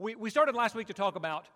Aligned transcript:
We, 0.00 0.14
we 0.14 0.30
started 0.30 0.54
last 0.54 0.76
week 0.76 0.86
to 0.86 0.94
talk 0.94 1.16
about 1.16 1.46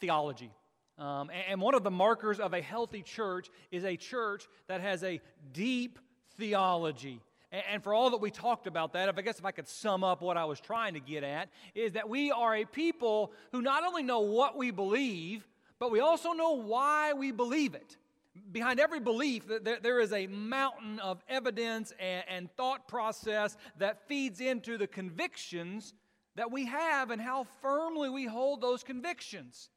theology. 0.00 0.50
Um, 0.98 1.30
and, 1.30 1.44
and 1.50 1.60
one 1.60 1.76
of 1.76 1.84
the 1.84 1.90
markers 1.90 2.40
of 2.40 2.52
a 2.52 2.60
healthy 2.60 3.02
church 3.02 3.48
is 3.70 3.84
a 3.84 3.96
church 3.96 4.48
that 4.66 4.80
has 4.80 5.04
a 5.04 5.20
deep 5.52 6.00
theology. 6.36 7.20
And, 7.52 7.62
and 7.70 7.82
for 7.82 7.94
all 7.94 8.10
that 8.10 8.20
we 8.20 8.32
talked 8.32 8.66
about 8.66 8.94
that, 8.94 9.08
if 9.08 9.16
I 9.16 9.22
guess 9.22 9.38
if 9.38 9.44
I 9.44 9.52
could 9.52 9.68
sum 9.68 10.02
up 10.02 10.20
what 10.20 10.36
I 10.36 10.46
was 10.46 10.58
trying 10.58 10.94
to 10.94 11.00
get 11.00 11.22
at, 11.22 11.48
is 11.76 11.92
that 11.92 12.08
we 12.08 12.32
are 12.32 12.56
a 12.56 12.64
people 12.64 13.32
who 13.52 13.62
not 13.62 13.84
only 13.84 14.02
know 14.02 14.20
what 14.20 14.58
we 14.58 14.72
believe, 14.72 15.46
but 15.78 15.92
we 15.92 16.00
also 16.00 16.32
know 16.32 16.54
why 16.54 17.12
we 17.12 17.30
believe 17.30 17.76
it. 17.76 17.96
Behind 18.50 18.80
every 18.80 18.98
belief, 18.98 19.44
there 19.46 20.00
is 20.00 20.12
a 20.12 20.26
mountain 20.26 20.98
of 20.98 21.22
evidence 21.28 21.92
and 22.00 22.50
thought 22.56 22.88
process 22.88 23.56
that 23.78 24.08
feeds 24.08 24.40
into 24.40 24.76
the 24.76 24.88
convictions 24.88 25.94
that 26.36 26.50
we 26.50 26.66
have 26.66 27.10
and 27.10 27.20
how 27.20 27.46
firmly 27.60 28.08
we 28.08 28.24
hold 28.24 28.60
those 28.60 28.82
convictions. 28.82 29.68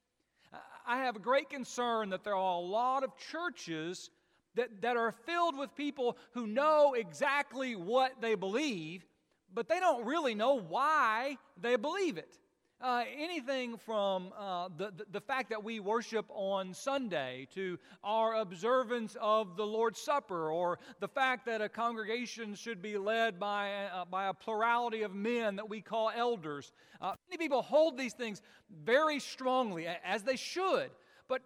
I 0.87 0.97
have 0.97 1.15
a 1.15 1.19
great 1.19 1.49
concern 1.49 2.09
that 2.09 2.23
there 2.23 2.35
are 2.35 2.57
a 2.57 2.65
lot 2.65 3.03
of 3.03 3.11
churches 3.31 4.09
that, 4.55 4.81
that 4.81 4.97
are 4.97 5.11
filled 5.11 5.57
with 5.57 5.75
people 5.75 6.17
who 6.31 6.47
know 6.47 6.93
exactly 6.93 7.75
what 7.75 8.21
they 8.21 8.35
believe, 8.35 9.05
but 9.53 9.67
they 9.67 9.79
don't 9.79 10.05
really 10.05 10.35
know 10.35 10.59
why 10.59 11.37
they 11.61 11.75
believe 11.75 12.17
it. 12.17 12.37
Uh, 12.81 13.03
anything 13.17 13.77
from 13.77 14.33
uh, 14.37 14.67
the, 14.77 14.91
the, 14.97 15.05
the, 15.13 15.21
fact 15.21 15.49
that 15.49 15.63
we 15.63 15.79
worship 15.79 16.25
on 16.29 16.73
Sunday 16.73 17.47
to 17.55 17.79
our 18.03 18.35
observance 18.35 19.15
of 19.21 19.55
the 19.55 19.65
Lord's 19.65 19.97
Supper, 19.97 20.51
or 20.51 20.77
the 20.99 21.07
fact 21.07 21.45
that 21.45 21.61
a 21.61 21.69
congregation 21.69 22.53
should 22.53 22.81
be 22.81 22.97
led 22.97 23.39
by, 23.39 23.85
uh, 23.85 24.03
by 24.03 24.27
a 24.27 24.33
plurality 24.33 25.03
of 25.03 25.15
men 25.15 25.55
that 25.55 25.69
we 25.69 25.79
call 25.79 26.11
elders. 26.13 26.73
Uh, 26.99 27.13
many 27.29 27.37
people 27.37 27.61
hold 27.61 27.97
these 27.97 28.13
things 28.13 28.41
very 28.83 29.21
strongly, 29.21 29.87
as 30.03 30.23
they 30.23 30.35
should, 30.35 30.91
but, 31.29 31.43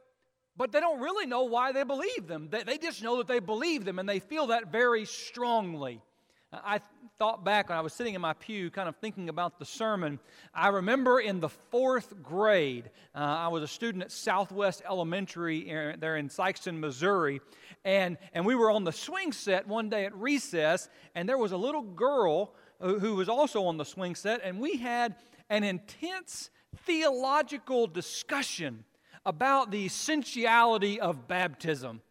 but 0.58 0.72
they 0.72 0.80
don't 0.80 1.00
really 1.00 1.28
know 1.28 1.44
why 1.44 1.72
they 1.72 1.84
believe 1.84 2.28
them. 2.28 2.48
They, 2.50 2.64
they 2.64 2.80
just 2.80 3.04
know 3.04 3.18
that 3.18 3.28
they 3.28 3.40
believe 3.40 3.86
them, 3.86 4.00
and 4.00 4.10
they 4.10 4.20
feel 4.20 4.48
that 4.48 4.72
very 4.72 5.06
strongly. 5.06 6.02
I 6.52 6.82
thought 7.20 7.44
back 7.46 7.70
when 7.70 7.78
I 7.78 7.82
was 7.82 7.94
sitting 7.94 8.16
in 8.16 8.22
my 8.22 8.34
pew, 8.34 8.72
kind 8.72 8.90
of 8.90 8.96
thinking 8.96 9.30
about 9.30 9.60
the 9.60 9.66
sermon. 9.66 10.20
I 10.54 10.70
remember 10.70 11.20
in 11.20 11.40
the 11.40 11.50
fourth 11.50 12.24
grade, 12.24 12.90
uh, 13.14 13.20
I 13.20 13.50
was 13.50 13.62
a 13.62 13.68
student 13.68 14.04
at 14.04 14.12
Southwest 14.12 14.82
Elementary 14.90 15.96
there 16.00 16.18
in 16.18 16.28
Sikeston, 16.28 16.80
Missouri, 16.80 17.40
and, 17.86 18.18
and 18.34 18.46
we 18.46 18.56
were 18.56 18.72
on 18.72 18.84
the 18.84 18.92
swing 18.92 19.32
set 19.32 19.68
one 19.68 19.90
day 19.90 20.06
at 20.06 20.16
recess, 20.16 20.90
and 21.14 21.30
there 21.30 21.38
was 21.38 21.52
a 21.52 21.58
little 21.58 21.84
girl 21.84 22.56
who, 22.80 22.98
who 22.98 23.16
was 23.16 23.30
also 23.30 23.66
on 23.66 23.78
the 23.78 23.86
swing 23.86 24.16
set, 24.16 24.42
and 24.44 24.60
we 24.60 24.78
had 24.78 25.16
an 25.52 25.64
intense 25.64 26.50
theological 26.78 27.86
discussion 27.86 28.86
about 29.24 29.70
the 29.70 29.86
essentiality 29.86 31.00
of 31.00 31.28
baptism 31.28 32.02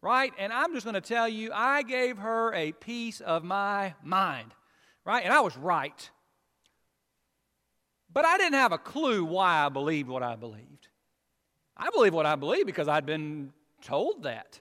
right? 0.00 0.32
And 0.38 0.52
I'm 0.52 0.72
just 0.72 0.84
going 0.84 0.94
to 0.94 1.00
tell 1.00 1.28
you, 1.28 1.50
I 1.52 1.82
gave 1.82 2.18
her 2.18 2.52
a 2.54 2.72
piece 2.72 3.20
of 3.20 3.44
my 3.44 3.94
mind, 4.02 4.52
right? 5.04 5.24
And 5.24 5.32
I 5.32 5.40
was 5.40 5.56
right. 5.56 6.10
But 8.12 8.24
I 8.24 8.38
didn't 8.38 8.54
have 8.54 8.72
a 8.72 8.78
clue 8.78 9.24
why 9.24 9.64
I 9.64 9.68
believed 9.68 10.08
what 10.08 10.22
I 10.22 10.36
believed. 10.36 10.88
I 11.76 11.90
believe 11.90 12.14
what 12.14 12.26
I 12.26 12.36
believe 12.36 12.66
because 12.66 12.88
I'd 12.88 13.06
been 13.06 13.52
told 13.82 14.24
that. 14.24 14.60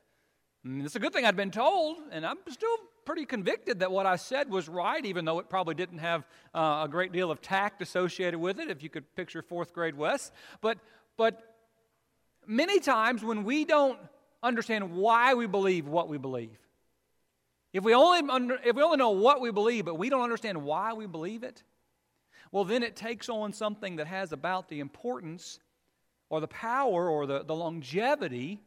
And 0.63 0.83
it's 0.85 0.95
a 0.95 0.99
good 0.99 1.13
thing 1.13 1.25
I'd 1.25 1.35
been 1.35 1.51
told, 1.51 1.97
and 2.11 2.25
I'm 2.25 2.37
still 2.49 2.77
pretty 3.05 3.25
convicted 3.25 3.79
that 3.79 3.91
what 3.91 4.05
I 4.05 4.17
said 4.17 4.49
was 4.49 4.67
right, 4.67 5.03
even 5.05 5.23
though 5.23 5.39
it 5.39 5.49
probably 5.49 5.75
didn't 5.75 5.99
have 5.99 6.27
uh, 6.53 6.81
a 6.83 6.87
great 6.89 7.13
deal 7.13 7.31
of 7.31 7.41
tact 7.41 7.81
associated 7.81 8.37
with 8.37 8.59
it, 8.59 8.69
if 8.69 8.83
you 8.83 8.89
could 8.89 9.15
picture 9.15 9.41
fourth 9.41 9.73
grade 9.73 9.95
Wes. 9.95 10.31
But, 10.59 10.77
but 11.15 11.55
many 12.45 12.79
times 12.79 13.23
when 13.23 13.45
we 13.45 13.63
don't 13.63 13.97
understand 14.47 14.93
why 14.93 15.33
we 15.33 15.47
believe 15.47 15.87
what 15.87 16.09
we 16.09 16.17
believe. 16.17 16.57
If 17.73 17.83
we 17.83 17.93
only, 17.93 18.27
under, 18.29 18.59
if 18.65 18.75
we 18.75 18.81
only 18.81 18.97
know 18.97 19.11
what 19.11 19.41
we 19.41 19.51
believe, 19.51 19.85
but 19.85 19.95
we 19.95 20.09
don't 20.09 20.23
understand 20.23 20.63
why 20.63 20.93
we 20.93 21.05
believe 21.05 21.43
it, 21.43 21.63
well, 22.51 22.63
then 22.63 22.81
it 22.81 22.95
takes 22.95 23.29
on 23.29 23.53
something 23.53 23.97
that 23.97 24.07
has 24.07 24.31
about 24.31 24.69
the 24.69 24.79
importance 24.79 25.59
or 26.29 26.39
the 26.39 26.47
power 26.47 27.09
or 27.09 27.25
the, 27.25 27.43
the 27.43 27.55
longevity 27.55 28.61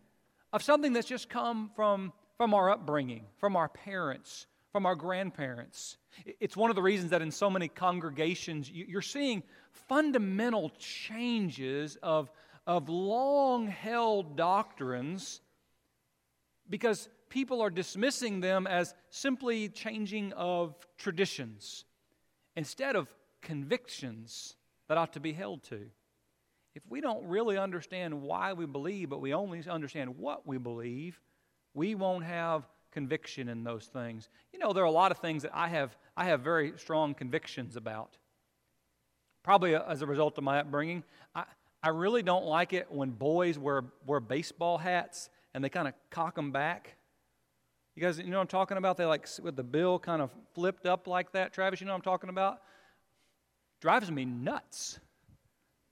of 0.53 0.63
something 0.63 0.93
that's 0.93 1.09
just 1.09 1.29
come 1.29 1.71
from, 1.75 2.13
from 2.37 2.55
our 2.55 2.71
upbringing, 2.71 3.25
from 3.39 3.57
our 3.57 3.69
parents, 3.69 4.47
from 4.73 4.87
our 4.87 4.95
grandparents. 4.95 5.97
It's 6.41 6.57
one 6.57 6.71
of 6.71 6.77
the 6.77 6.83
reasons 6.83 7.11
that 7.11 7.23
in 7.23 7.31
so 7.31 7.51
many 7.51 7.69
congregations 7.69 8.71
you're 8.71 9.03
seeing 9.03 9.43
fundamental 9.73 10.71
changes 10.79 11.97
of, 12.03 12.31
of 12.67 12.89
long 12.89 13.67
held 13.67 14.37
doctrines 14.37 15.41
because 16.71 17.09
people 17.29 17.61
are 17.61 17.71
dismissing 17.71 18.41
them 18.41 18.67
as 18.67 18.95
simply 19.11 19.69
changing 19.69 20.33
of 20.33 20.75
traditions 20.97 21.85
instead 22.57 22.97
of 22.97 23.09
convictions 23.43 24.57
that 24.89 24.97
ought 24.97 25.13
to 25.13 25.21
be 25.21 25.33
held 25.33 25.63
to. 25.65 25.87
If 26.75 26.83
we 26.89 27.01
don't 27.01 27.27
really 27.27 27.59
understand 27.59 28.23
why 28.23 28.53
we 28.53 28.67
believe, 28.67 29.11
but 29.11 29.21
we 29.21 29.35
only 29.35 29.63
understand 29.69 30.17
what 30.17 30.47
we 30.47 30.57
believe, 30.57 31.21
we 31.75 31.95
won't 31.95 32.25
have 32.25 32.69
conviction 32.93 33.49
in 33.49 33.65
those 33.65 33.87
things. 33.87 34.29
You 34.53 34.59
know, 34.59 34.73
there 34.73 34.83
are 34.83 34.87
a 34.87 34.91
lot 34.91 35.11
of 35.11 35.19
things 35.19 35.43
that 35.43 35.53
I 35.55 35.69
have, 35.69 35.97
I 36.17 36.25
have 36.27 36.41
very 36.41 36.73
strong 36.77 37.15
convictions 37.15 37.77
about. 37.77 38.17
Probably 39.43 39.75
uh, 39.75 39.83
as 39.89 40.03
a 40.03 40.07
result 40.07 40.39
of 40.39 40.45
my 40.45 40.61
upbringing. 40.61 41.05
I, 41.35 41.45
I 41.83 41.89
really 41.89 42.23
don't 42.23 42.45
like 42.45 42.73
it 42.73 42.91
when 42.91 43.11
boys 43.11 43.59
wear, 43.59 43.85
wear 44.07 44.21
baseball 44.21 44.79
hats 44.79 45.31
and 45.55 45.65
they 45.65 45.69
kind 45.69 45.89
of 45.89 45.95
cock 46.11 46.35
them 46.35 46.53
back. 46.53 46.97
You 47.97 48.03
guys, 48.03 48.19
you 48.19 48.27
know 48.27 48.37
what 48.37 48.43
I'm 48.43 48.49
talking 48.49 48.77
about? 48.77 48.97
They 48.97 49.05
like 49.05 49.29
with 49.43 49.57
the 49.57 49.65
bill 49.65 49.99
kind 49.99 50.23
of 50.23 50.31
flipped 50.55 50.87
up 50.87 51.07
like 51.07 51.33
that. 51.33 51.53
Travis, 51.53 51.81
you 51.81 51.87
know 51.87 51.93
what 51.93 51.99
I'm 51.99 52.03
talking 52.03 52.31
about? 52.31 52.61
Drives 53.81 54.11
me 54.11 54.25
nuts. 54.25 54.99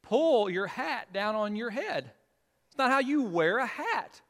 Pull 0.03 0.49
your 0.49 0.67
hat 0.67 1.13
down 1.13 1.35
on 1.35 1.57
your 1.57 1.71
head. 1.71 2.11
It's 2.69 2.79
not 2.79 2.91
how 2.91 3.01
you 3.01 3.23
wear 3.23 3.59
a 3.59 3.67
hat. 3.67 4.21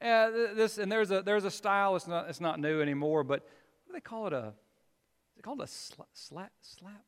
Uh, 0.00 0.30
this 0.54 0.78
and 0.78 0.90
there's 0.90 1.10
a 1.10 1.22
there's 1.22 1.44
a 1.44 1.50
style. 1.50 1.94
It's 1.94 2.08
not 2.08 2.28
it's 2.30 2.40
not 2.40 2.58
new 2.58 2.80
anymore. 2.80 3.22
But 3.22 3.42
what 3.84 3.88
do 3.88 3.92
they 3.92 4.00
call 4.00 4.26
it? 4.26 4.32
A 4.32 4.48
is 4.48 5.38
it 5.38 5.42
called 5.42 5.60
a 5.60 5.66
slap 5.66 6.08
slap 6.14 6.52
slap? 6.62 7.04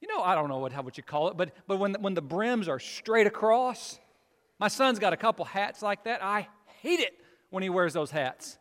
You 0.00 0.08
know 0.08 0.22
I 0.22 0.34
don't 0.34 0.48
know 0.48 0.58
what 0.58 0.72
how 0.72 0.82
what 0.82 0.96
you 0.96 1.02
call 1.02 1.28
it. 1.28 1.36
But 1.36 1.52
but 1.66 1.78
when 1.78 1.94
when 2.00 2.14
the 2.14 2.22
brims 2.22 2.66
are 2.66 2.78
straight 2.78 3.26
across, 3.26 3.98
my 4.62 4.68
son's 4.68 5.00
got 5.00 5.12
a 5.12 5.16
couple 5.16 5.44
hats 5.44 5.82
like 5.82 6.04
that. 6.04 6.22
I 6.22 6.46
hate 6.82 7.00
it 7.00 7.18
when 7.50 7.64
he 7.64 7.68
wears 7.68 7.94
those 7.94 8.12
hats. 8.12 8.58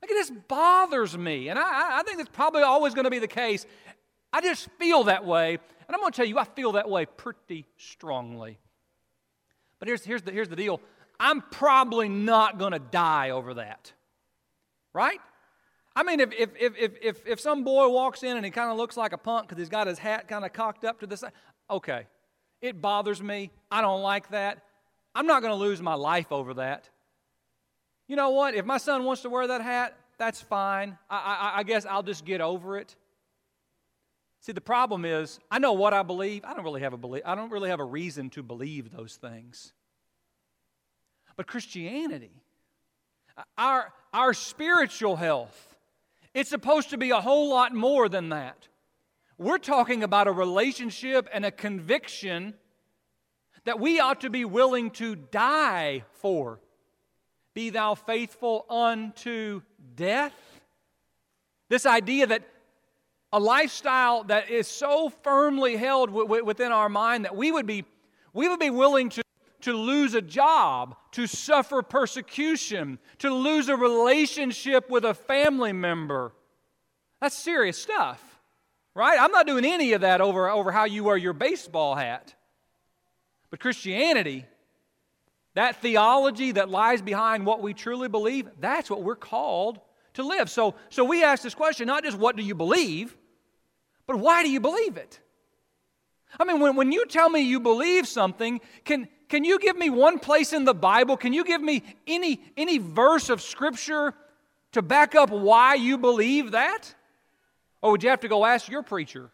Like 0.00 0.10
it 0.10 0.14
just 0.14 0.32
bothers 0.48 1.18
me. 1.18 1.50
And 1.50 1.58
I, 1.58 1.98
I 1.98 2.02
think 2.02 2.16
that's 2.16 2.30
probably 2.30 2.62
always 2.62 2.94
going 2.94 3.04
to 3.04 3.10
be 3.10 3.18
the 3.18 3.28
case. 3.28 3.66
I 4.32 4.40
just 4.40 4.70
feel 4.78 5.04
that 5.04 5.26
way. 5.26 5.50
And 5.50 5.94
I'm 5.94 6.00
going 6.00 6.12
to 6.12 6.16
tell 6.16 6.24
you, 6.24 6.38
I 6.38 6.44
feel 6.44 6.72
that 6.72 6.88
way 6.88 7.04
pretty 7.04 7.66
strongly. 7.76 8.58
But 9.80 9.88
here's, 9.88 10.02
here's, 10.02 10.22
the, 10.22 10.32
here's 10.32 10.48
the 10.48 10.56
deal 10.56 10.80
I'm 11.20 11.42
probably 11.42 12.08
not 12.08 12.56
going 12.56 12.72
to 12.72 12.78
die 12.78 13.28
over 13.28 13.52
that. 13.52 13.92
Right? 14.94 15.20
I 15.94 16.04
mean, 16.04 16.20
if, 16.20 16.32
if, 16.32 16.52
if, 16.58 16.96
if, 17.02 17.26
if 17.26 17.38
some 17.38 17.64
boy 17.64 17.86
walks 17.88 18.22
in 18.22 18.38
and 18.38 18.46
he 18.46 18.50
kind 18.50 18.70
of 18.70 18.78
looks 18.78 18.96
like 18.96 19.12
a 19.12 19.18
punk 19.18 19.48
because 19.48 19.60
he's 19.60 19.68
got 19.68 19.88
his 19.88 19.98
hat 19.98 20.26
kind 20.26 20.46
of 20.46 20.54
cocked 20.54 20.86
up 20.86 21.00
to 21.00 21.06
the 21.06 21.18
side, 21.18 21.32
okay. 21.68 22.06
It 22.62 22.80
bothers 22.80 23.22
me. 23.22 23.50
I 23.70 23.82
don't 23.82 24.00
like 24.00 24.30
that. 24.30 24.62
I'm 25.14 25.26
not 25.26 25.42
going 25.42 25.52
to 25.52 25.58
lose 25.58 25.80
my 25.80 25.94
life 25.94 26.32
over 26.32 26.54
that. 26.54 26.88
You 28.08 28.16
know 28.16 28.30
what? 28.30 28.54
If 28.54 28.66
my 28.66 28.78
son 28.78 29.04
wants 29.04 29.22
to 29.22 29.30
wear 29.30 29.46
that 29.46 29.62
hat, 29.62 29.96
that's 30.18 30.40
fine. 30.40 30.98
I, 31.08 31.16
I, 31.54 31.58
I 31.60 31.62
guess 31.62 31.86
I'll 31.86 32.02
just 32.02 32.24
get 32.24 32.40
over 32.40 32.78
it. 32.78 32.94
See, 34.40 34.52
the 34.52 34.60
problem 34.60 35.04
is, 35.04 35.38
I 35.50 35.58
know 35.58 35.72
what 35.72 35.94
I 35.94 36.02
believe. 36.02 36.44
I 36.44 36.52
don't 36.52 36.64
really 36.64 36.82
have 36.82 36.92
a 36.92 36.98
belief. 36.98 37.22
I 37.24 37.34
don't 37.34 37.50
really 37.50 37.70
have 37.70 37.80
a 37.80 37.84
reason 37.84 38.28
to 38.30 38.42
believe 38.42 38.92
those 38.92 39.16
things. 39.16 39.72
But 41.36 41.46
Christianity, 41.46 42.42
our, 43.56 43.92
our 44.12 44.34
spiritual 44.34 45.16
health, 45.16 45.76
it's 46.34 46.50
supposed 46.50 46.90
to 46.90 46.98
be 46.98 47.10
a 47.10 47.20
whole 47.20 47.48
lot 47.48 47.72
more 47.72 48.08
than 48.08 48.28
that. 48.28 48.68
We're 49.38 49.58
talking 49.58 50.02
about 50.02 50.28
a 50.28 50.32
relationship 50.32 51.28
and 51.32 51.44
a 51.44 51.50
conviction 51.50 52.54
that 53.64 53.80
we 53.80 54.00
ought 54.00 54.20
to 54.20 54.30
be 54.30 54.44
willing 54.44 54.90
to 54.92 55.16
die 55.16 56.04
for. 56.12 56.60
Be 57.54 57.70
thou 57.70 57.94
faithful 57.94 58.66
unto 58.68 59.62
death. 59.94 60.34
This 61.68 61.86
idea 61.86 62.26
that 62.26 62.42
a 63.32 63.40
lifestyle 63.40 64.24
that 64.24 64.50
is 64.50 64.68
so 64.68 65.08
firmly 65.08 65.76
held 65.76 66.10
w- 66.10 66.44
within 66.44 66.72
our 66.72 66.88
mind 66.88 67.24
that 67.24 67.34
we 67.34 67.50
would 67.50 67.66
be, 67.66 67.84
we 68.32 68.48
would 68.48 68.60
be 68.60 68.70
willing 68.70 69.08
to, 69.10 69.22
to 69.62 69.72
lose 69.72 70.14
a 70.14 70.22
job, 70.22 70.96
to 71.12 71.26
suffer 71.26 71.82
persecution, 71.82 72.98
to 73.18 73.32
lose 73.32 73.68
a 73.68 73.76
relationship 73.76 74.90
with 74.90 75.04
a 75.04 75.14
family 75.14 75.72
member. 75.72 76.32
That's 77.20 77.36
serious 77.36 77.78
stuff, 77.78 78.22
right? 78.94 79.18
I'm 79.18 79.32
not 79.32 79.46
doing 79.46 79.64
any 79.64 79.94
of 79.94 80.02
that 80.02 80.20
over, 80.20 80.48
over 80.48 80.70
how 80.70 80.84
you 80.84 81.04
wear 81.04 81.16
your 81.16 81.32
baseball 81.32 81.94
hat. 81.94 82.34
But 83.54 83.60
Christianity, 83.60 84.46
that 85.54 85.80
theology 85.80 86.50
that 86.50 86.70
lies 86.70 87.00
behind 87.00 87.46
what 87.46 87.62
we 87.62 87.72
truly 87.72 88.08
believe, 88.08 88.48
that's 88.58 88.90
what 88.90 89.04
we're 89.04 89.14
called 89.14 89.78
to 90.14 90.24
live. 90.24 90.50
So, 90.50 90.74
so 90.90 91.04
we 91.04 91.22
ask 91.22 91.44
this 91.44 91.54
question 91.54 91.86
not 91.86 92.02
just 92.02 92.18
what 92.18 92.34
do 92.34 92.42
you 92.42 92.56
believe, 92.56 93.16
but 94.08 94.16
why 94.16 94.42
do 94.42 94.50
you 94.50 94.58
believe 94.58 94.96
it? 94.96 95.20
I 96.36 96.42
mean, 96.42 96.58
when, 96.58 96.74
when 96.74 96.90
you 96.90 97.06
tell 97.06 97.30
me 97.30 97.42
you 97.42 97.60
believe 97.60 98.08
something, 98.08 98.60
can, 98.84 99.06
can 99.28 99.44
you 99.44 99.60
give 99.60 99.76
me 99.76 99.88
one 99.88 100.18
place 100.18 100.52
in 100.52 100.64
the 100.64 100.74
Bible? 100.74 101.16
Can 101.16 101.32
you 101.32 101.44
give 101.44 101.62
me 101.62 101.84
any, 102.08 102.40
any 102.56 102.78
verse 102.78 103.28
of 103.30 103.40
Scripture 103.40 104.14
to 104.72 104.82
back 104.82 105.14
up 105.14 105.30
why 105.30 105.74
you 105.74 105.96
believe 105.96 106.50
that? 106.50 106.92
Or 107.82 107.92
would 107.92 108.02
you 108.02 108.10
have 108.10 108.18
to 108.22 108.28
go 108.28 108.44
ask 108.44 108.68
your 108.68 108.82
preacher? 108.82 109.30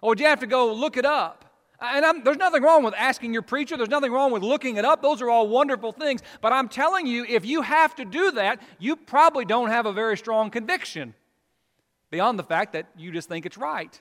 Or 0.00 0.08
would 0.08 0.20
you 0.20 0.26
have 0.26 0.40
to 0.40 0.46
go 0.46 0.72
look 0.72 0.96
it 0.96 1.04
up? 1.04 1.44
And 1.80 2.04
I'm, 2.04 2.24
there's 2.24 2.36
nothing 2.36 2.62
wrong 2.62 2.82
with 2.82 2.94
asking 2.96 3.32
your 3.32 3.42
preacher. 3.42 3.76
There's 3.76 3.88
nothing 3.88 4.10
wrong 4.10 4.32
with 4.32 4.42
looking 4.42 4.76
it 4.76 4.84
up. 4.84 5.00
Those 5.00 5.22
are 5.22 5.30
all 5.30 5.46
wonderful 5.46 5.92
things. 5.92 6.22
But 6.40 6.52
I'm 6.52 6.68
telling 6.68 7.06
you, 7.06 7.24
if 7.24 7.44
you 7.44 7.62
have 7.62 7.94
to 7.96 8.04
do 8.04 8.32
that, 8.32 8.60
you 8.80 8.96
probably 8.96 9.44
don't 9.44 9.68
have 9.68 9.86
a 9.86 9.92
very 9.92 10.16
strong 10.16 10.50
conviction 10.50 11.14
beyond 12.10 12.38
the 12.38 12.42
fact 12.42 12.72
that 12.72 12.86
you 12.96 13.12
just 13.12 13.28
think 13.28 13.46
it's 13.46 13.56
right. 13.56 14.00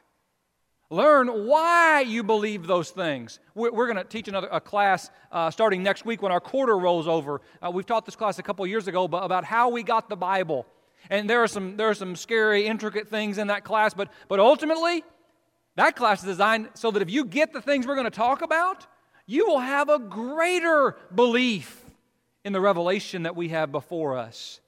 Learn 0.90 1.46
why 1.46 2.02
you 2.02 2.24
believe 2.24 2.66
those 2.66 2.92
things. 2.92 3.40
We're, 3.54 3.72
we're 3.72 3.88
going 3.88 3.98
to 3.98 4.06
teach 4.06 4.28
another 4.28 4.48
a 4.50 4.62
class 4.62 5.12
uh, 5.32 5.52
starting 5.52 5.84
next 5.84 6.06
week 6.06 6.22
when 6.22 6.32
our 6.32 6.40
quarter 6.40 6.78
rolls 6.78 7.08
over. 7.08 7.42
Uh, 7.62 7.70
we've 7.70 7.86
taught 7.86 8.06
this 8.06 8.16
class 8.16 8.40
a 8.40 8.44
couple 8.44 8.66
years 8.66 8.88
ago 8.88 9.08
but 9.08 9.24
about 9.24 9.44
how 9.44 9.70
we 9.70 9.84
got 9.84 10.10
the 10.10 10.16
Bible. 10.16 10.66
And 11.10 11.30
there 11.30 11.44
are 11.44 11.48
some, 11.48 11.78
there 11.78 11.90
are 11.90 11.94
some 11.94 12.16
scary, 12.16 12.66
intricate 12.66 13.10
things 13.10 13.38
in 13.38 13.48
that 13.48 13.64
class, 13.66 13.94
but, 13.94 14.10
but 14.30 14.40
ultimately, 14.40 15.04
that 15.78 15.96
class 15.96 16.20
is 16.20 16.26
designed 16.26 16.70
so 16.74 16.92
that 16.92 17.02
if 17.02 17.10
you 17.10 17.24
get 17.24 17.54
the 17.54 17.62
things 17.62 17.88
we're 17.88 17.96
going 17.96 18.06
to 18.06 18.12
talk 18.12 18.42
about, 18.42 18.86
you 19.28 19.48
will 19.48 19.60
have 19.60 19.90
a 19.90 20.00
greater 20.00 20.98
belief 21.14 21.86
in 22.44 22.52
the 22.52 22.60
revelation 22.60 23.24
that 23.24 23.36
we 23.36 23.50
have 23.50 23.72
before 23.72 24.18
us 24.18 24.60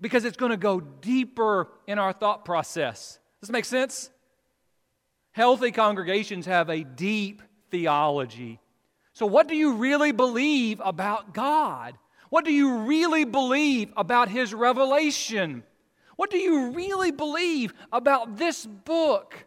because 0.00 0.24
it's 0.24 0.36
going 0.36 0.50
to 0.50 0.56
go 0.56 0.80
deeper 0.80 1.68
in 1.86 1.98
our 1.98 2.12
thought 2.12 2.44
process. 2.44 3.20
Does 3.40 3.48
this 3.48 3.52
make 3.52 3.64
sense? 3.64 4.10
Healthy 5.32 5.70
congregations 5.70 6.46
have 6.46 6.68
a 6.68 6.82
deep 6.82 7.42
theology. 7.70 8.58
So, 9.12 9.24
what 9.24 9.46
do 9.46 9.54
you 9.54 9.74
really 9.74 10.12
believe 10.12 10.80
about 10.84 11.32
God? 11.32 11.96
What 12.28 12.44
do 12.44 12.52
you 12.52 12.78
really 12.78 13.24
believe 13.24 13.92
about 13.96 14.28
His 14.28 14.52
revelation? 14.52 15.62
What 16.16 16.30
do 16.30 16.38
you 16.38 16.70
really 16.70 17.12
believe 17.12 17.72
about 17.92 18.36
this 18.36 18.66
book? 18.66 19.45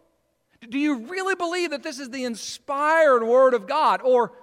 Do 0.68 0.78
you 0.78 1.06
really 1.08 1.36
believe 1.36 1.72
that 1.72 1.84
this 1.84 2.00
is 2.00 2.10
the 2.10 2.26
inspired 2.26 3.24
Word 3.24 3.54
of 3.54 3.68
God? 3.68 4.02
Or, 4.04 4.34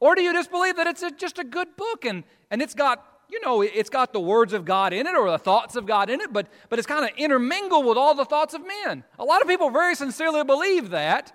or 0.00 0.14
do 0.14 0.22
you 0.22 0.32
just 0.32 0.50
believe 0.50 0.76
that 0.76 0.86
it's 0.86 1.02
a, 1.02 1.10
just 1.10 1.38
a 1.38 1.44
good 1.44 1.76
book 1.76 2.04
and, 2.04 2.24
and 2.50 2.60
it's 2.60 2.74
got, 2.74 3.04
you 3.30 3.40
know, 3.40 3.62
it's 3.62 3.88
got 3.88 4.12
the 4.12 4.20
words 4.20 4.52
of 4.52 4.64
God 4.64 4.92
in 4.92 5.06
it 5.06 5.14
or 5.14 5.30
the 5.30 5.38
thoughts 5.38 5.76
of 5.76 5.86
God 5.86 6.10
in 6.10 6.20
it, 6.20 6.32
but, 6.32 6.48
but 6.68 6.78
it's 6.78 6.86
kind 6.86 7.04
of 7.04 7.16
intermingled 7.16 7.86
with 7.86 7.96
all 7.96 8.14
the 8.14 8.26
thoughts 8.26 8.52
of 8.52 8.66
men? 8.66 9.04
A 9.18 9.24
lot 9.24 9.40
of 9.40 9.48
people 9.48 9.70
very 9.70 9.94
sincerely 9.94 10.44
believe 10.44 10.90
that. 10.90 11.32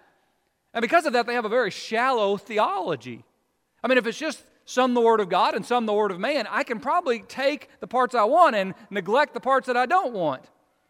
And 0.74 0.82
because 0.84 1.06
of 1.06 1.14
that, 1.14 1.26
they 1.26 1.34
have 1.34 1.46
a 1.46 1.50
very 1.50 1.72
shallow 1.72 2.38
theology. 2.38 3.24
I 3.84 3.88
mean, 3.88 3.98
if 3.98 4.06
it's 4.06 4.20
just 4.20 4.44
some 4.66 4.94
the 4.94 5.02
Word 5.02 5.20
of 5.20 5.30
God 5.30 5.56
and 5.56 5.66
some 5.66 5.88
the 5.88 5.94
Word 5.94 6.12
of 6.12 6.20
man, 6.20 6.46
I 6.48 6.64
can 6.64 6.80
probably 6.80 7.22
take 7.22 7.70
the 7.80 7.88
parts 7.88 8.14
I 8.14 8.26
want 8.26 8.56
and 8.56 8.76
neglect 8.92 9.34
the 9.34 9.40
parts 9.40 9.66
that 9.66 9.76
I 9.76 9.88
don't 9.88 10.14
want. 10.14 10.44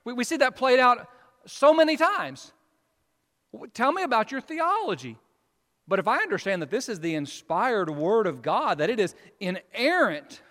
We, 0.03 0.11
we 0.11 0.25
see 0.25 0.35
that 0.37 0.57
played 0.57 0.79
out 0.79 1.07
so 1.45 1.73
many 1.73 1.95
times. 1.95 2.51
Tell 3.73 3.91
me 3.91 4.03
about 4.03 4.31
your 4.31 4.41
theology. 4.41 5.17
But 5.87 5.99
if 5.99 6.07
I 6.07 6.17
understand 6.17 6.61
that 6.61 6.69
this 6.69 6.87
is 6.87 6.99
the 6.99 7.15
inspired 7.15 7.89
Word 7.89 8.27
of 8.27 8.41
God, 8.41 8.77
that 8.77 8.89
it 8.91 8.99
is 8.99 9.15
inerrant, 9.39 10.41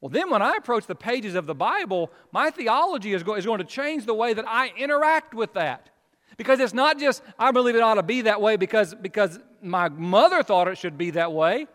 well, 0.00 0.08
then 0.08 0.30
when 0.30 0.40
I 0.40 0.56
approach 0.56 0.86
the 0.86 0.94
pages 0.94 1.34
of 1.34 1.46
the 1.46 1.54
Bible, 1.54 2.10
my 2.32 2.50
theology 2.50 3.12
is, 3.12 3.22
go- 3.22 3.34
is 3.34 3.44
going 3.44 3.58
to 3.58 3.64
change 3.64 4.06
the 4.06 4.14
way 4.14 4.32
that 4.32 4.46
I 4.48 4.72
interact 4.78 5.34
with 5.34 5.52
that. 5.54 5.90
Because 6.38 6.58
it's 6.58 6.72
not 6.72 6.98
just, 6.98 7.22
I 7.38 7.50
believe 7.50 7.76
it 7.76 7.82
ought 7.82 7.94
to 7.94 8.02
be 8.02 8.22
that 8.22 8.40
way 8.40 8.56
because, 8.56 8.94
because 8.94 9.38
my 9.60 9.90
mother 9.90 10.42
thought 10.42 10.68
it 10.68 10.78
should 10.78 10.96
be 10.96 11.10
that 11.10 11.32
way, 11.32 11.66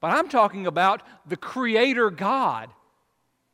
but 0.00 0.12
I'm 0.12 0.28
talking 0.28 0.68
about 0.68 1.02
the 1.26 1.36
Creator 1.36 2.10
God. 2.10 2.70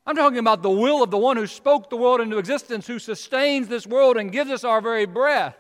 I'm 0.04 0.16
talking 0.16 0.38
about 0.38 0.62
the 0.62 0.70
will 0.70 1.02
of 1.02 1.10
the 1.10 1.16
one 1.16 1.38
who 1.38 1.46
spoke 1.46 1.88
the 1.88 1.96
world 1.96 2.20
into 2.20 2.36
existence, 2.36 2.86
who 2.86 2.98
sustains 2.98 3.68
this 3.68 3.86
world 3.86 4.18
and 4.18 4.30
gives 4.30 4.50
us 4.50 4.64
our 4.64 4.82
very 4.82 5.06
breath. 5.06 5.56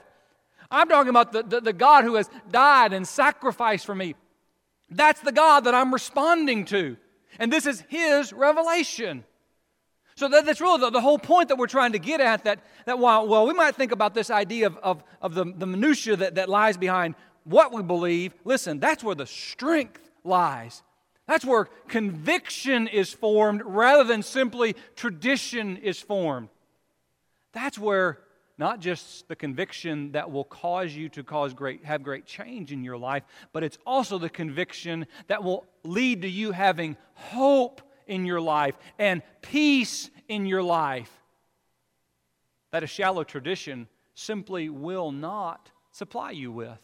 I'm 0.70 0.88
talking 0.88 1.10
about 1.10 1.32
the, 1.32 1.42
the, 1.42 1.60
the 1.60 1.72
God 1.72 2.04
who 2.04 2.14
has 2.14 2.30
died 2.50 2.92
and 2.92 3.06
sacrificed 3.06 3.86
for 3.86 3.94
me. 3.94 4.14
That's 4.90 5.20
the 5.20 5.32
God 5.32 5.64
that 5.64 5.74
I'm 5.74 5.92
responding 5.92 6.64
to. 6.66 6.96
And 7.38 7.52
this 7.52 7.66
is 7.66 7.82
His 7.88 8.32
revelation. 8.32 9.24
So 10.16 10.28
that, 10.28 10.44
that's 10.44 10.60
really 10.60 10.80
the, 10.80 10.90
the, 10.90 11.00
whole 11.00 11.18
point 11.18 11.48
that 11.48 11.56
we're 11.56 11.66
trying 11.66 11.92
to 11.92 11.98
get 11.98 12.20
at 12.20 12.44
that, 12.44 12.60
that 12.84 12.98
while, 12.98 13.26
well, 13.26 13.46
we 13.46 13.54
might 13.54 13.74
think 13.74 13.92
about 13.92 14.14
this 14.14 14.30
idea 14.30 14.66
of, 14.66 14.76
of, 14.78 15.02
of 15.22 15.34
the, 15.34 15.44
the 15.44 15.66
minutiae 15.66 16.16
that, 16.16 16.34
that 16.34 16.48
lies 16.48 16.76
behind 16.76 17.14
what 17.44 17.72
we 17.72 17.82
believe. 17.82 18.34
Listen, 18.44 18.80
that's 18.80 19.02
where 19.02 19.14
the 19.14 19.26
strength 19.26 20.10
lies. 20.24 20.82
That's 21.26 21.44
where 21.44 21.66
conviction 21.88 22.88
is 22.88 23.12
formed 23.12 23.62
rather 23.64 24.04
than 24.04 24.22
simply 24.22 24.74
tradition 24.96 25.76
is 25.76 26.00
formed. 26.00 26.48
That's 27.52 27.78
where 27.78 28.18
not 28.60 28.78
just 28.78 29.26
the 29.26 29.34
conviction 29.34 30.12
that 30.12 30.30
will 30.30 30.44
cause 30.44 30.94
you 30.94 31.08
to 31.08 31.24
cause 31.24 31.54
great, 31.54 31.82
have 31.82 32.02
great 32.02 32.26
change 32.26 32.72
in 32.72 32.84
your 32.84 32.98
life, 32.98 33.22
but 33.54 33.64
it's 33.64 33.78
also 33.86 34.18
the 34.18 34.28
conviction 34.28 35.06
that 35.28 35.42
will 35.42 35.64
lead 35.82 36.20
to 36.20 36.28
you 36.28 36.52
having 36.52 36.94
hope 37.14 37.80
in 38.06 38.26
your 38.26 38.40
life 38.40 38.76
and 38.98 39.22
peace 39.40 40.10
in 40.28 40.44
your 40.44 40.62
life. 40.62 41.10
That 42.70 42.82
a 42.82 42.86
shallow 42.86 43.24
tradition 43.24 43.88
simply 44.14 44.68
will 44.68 45.10
not 45.10 45.70
supply 45.90 46.32
you 46.32 46.52
with. 46.52 46.78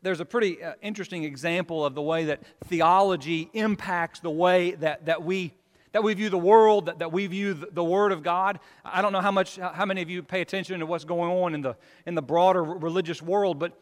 There's 0.00 0.20
a 0.20 0.24
pretty 0.24 0.62
uh, 0.62 0.72
interesting 0.80 1.24
example 1.24 1.84
of 1.84 1.94
the 1.94 2.02
way 2.02 2.24
that 2.24 2.42
theology 2.64 3.50
impacts 3.52 4.20
the 4.20 4.30
way 4.30 4.70
that, 4.72 5.04
that 5.04 5.22
we 5.22 5.52
that 5.94 6.02
we 6.02 6.12
view 6.12 6.28
the 6.28 6.36
world, 6.36 6.86
that, 6.86 6.98
that 6.98 7.12
we 7.12 7.28
view 7.28 7.54
the, 7.54 7.68
the 7.70 7.84
Word 7.84 8.10
of 8.10 8.24
God. 8.24 8.58
I 8.84 9.00
don't 9.00 9.12
know 9.12 9.20
how 9.20 9.30
much, 9.30 9.56
how 9.56 9.86
many 9.86 10.02
of 10.02 10.10
you 10.10 10.24
pay 10.24 10.40
attention 10.40 10.80
to 10.80 10.86
what's 10.86 11.04
going 11.04 11.30
on 11.30 11.54
in 11.54 11.60
the, 11.60 11.76
in 12.04 12.16
the 12.16 12.20
broader 12.20 12.64
religious 12.64 13.22
world, 13.22 13.60
but, 13.60 13.80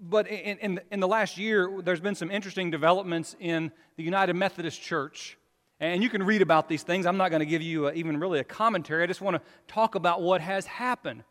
but 0.00 0.26
in, 0.26 0.56
in, 0.56 0.80
in 0.90 1.00
the 1.00 1.06
last 1.06 1.36
year, 1.36 1.70
there's 1.84 2.00
been 2.00 2.14
some 2.14 2.30
interesting 2.30 2.70
developments 2.70 3.36
in 3.38 3.70
the 3.96 4.02
United 4.02 4.36
Methodist 4.36 4.80
Church. 4.80 5.36
And 5.80 6.02
you 6.02 6.08
can 6.08 6.22
read 6.22 6.40
about 6.40 6.66
these 6.66 6.82
things. 6.82 7.04
I'm 7.04 7.18
not 7.18 7.28
going 7.28 7.40
to 7.40 7.46
give 7.46 7.60
you 7.60 7.88
a, 7.88 7.92
even 7.92 8.18
really 8.18 8.40
a 8.40 8.44
commentary. 8.44 9.02
I 9.02 9.06
just 9.06 9.20
want 9.20 9.36
to 9.36 9.42
talk 9.70 9.96
about 9.96 10.22
what 10.22 10.40
has 10.40 10.64
happened. 10.64 11.24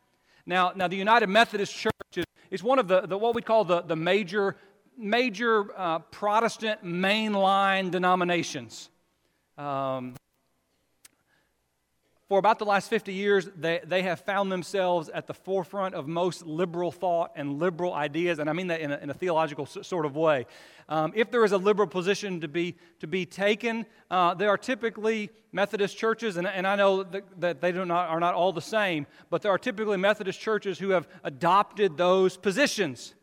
Now, 0.46 0.74
now 0.76 0.88
the 0.88 0.96
United 0.96 1.26
Methodist 1.26 1.74
Church 1.74 1.92
is, 2.16 2.26
is 2.52 2.62
one 2.62 2.78
of 2.78 2.88
the, 2.88 3.02
the 3.02 3.18
what 3.18 3.34
we 3.34 3.42
call 3.42 3.66
the, 3.66 3.82
the 3.82 3.96
major, 3.96 4.58
major 4.96 5.66
uh, 5.76 6.00
Protestant 6.00 6.86
mainline 6.86 7.90
denominations. 7.90 8.92
Um, 9.58 10.14
for 12.28 12.40
about 12.40 12.60
the 12.60 12.66
last 12.66 12.90
50 12.90 13.14
years, 13.14 13.50
they, 13.56 13.80
they 13.86 14.02
have 14.02 14.20
found 14.20 14.52
themselves 14.52 15.08
at 15.08 15.28
the 15.28 15.34
forefront 15.34 15.96
of 15.96 16.10
most 16.10 16.46
liberal 16.46 16.92
thought 16.92 17.32
and 17.38 17.58
liberal 17.58 17.94
ideas, 17.94 18.40
and 18.40 18.50
I 18.50 18.54
mean 18.54 18.68
that 18.68 18.82
in 18.82 18.92
a, 18.92 18.98
in 18.98 19.10
a 19.10 19.14
theological 19.14 19.66
sort 19.66 20.06
of 20.06 20.18
way. 20.18 20.46
Um, 20.90 21.14
if 21.16 21.32
there 21.32 21.46
is 21.46 21.54
a 21.54 21.58
liberal 21.58 21.88
position 21.88 22.42
to 22.42 22.50
be, 22.50 22.76
to 23.00 23.08
be 23.08 23.26
taken, 23.26 23.86
uh, 24.12 24.34
there 24.34 24.50
are 24.50 24.58
typically 24.58 25.30
Methodist 25.54 25.98
churches, 25.98 26.36
and, 26.36 26.46
and 26.46 26.68
I 26.68 26.76
know 26.76 27.04
that, 27.04 27.24
that 27.40 27.62
they 27.62 27.72
do 27.72 27.86
not, 27.86 28.10
are 28.10 28.20
not 28.20 28.34
all 28.34 28.52
the 28.52 28.62
same, 28.62 29.08
but 29.30 29.42
there 29.42 29.52
are 29.52 29.58
typically 29.58 29.98
Methodist 29.98 30.40
churches 30.40 30.78
who 30.78 30.90
have 30.90 31.08
adopted 31.24 31.96
those 31.96 32.36
positions. 32.36 33.14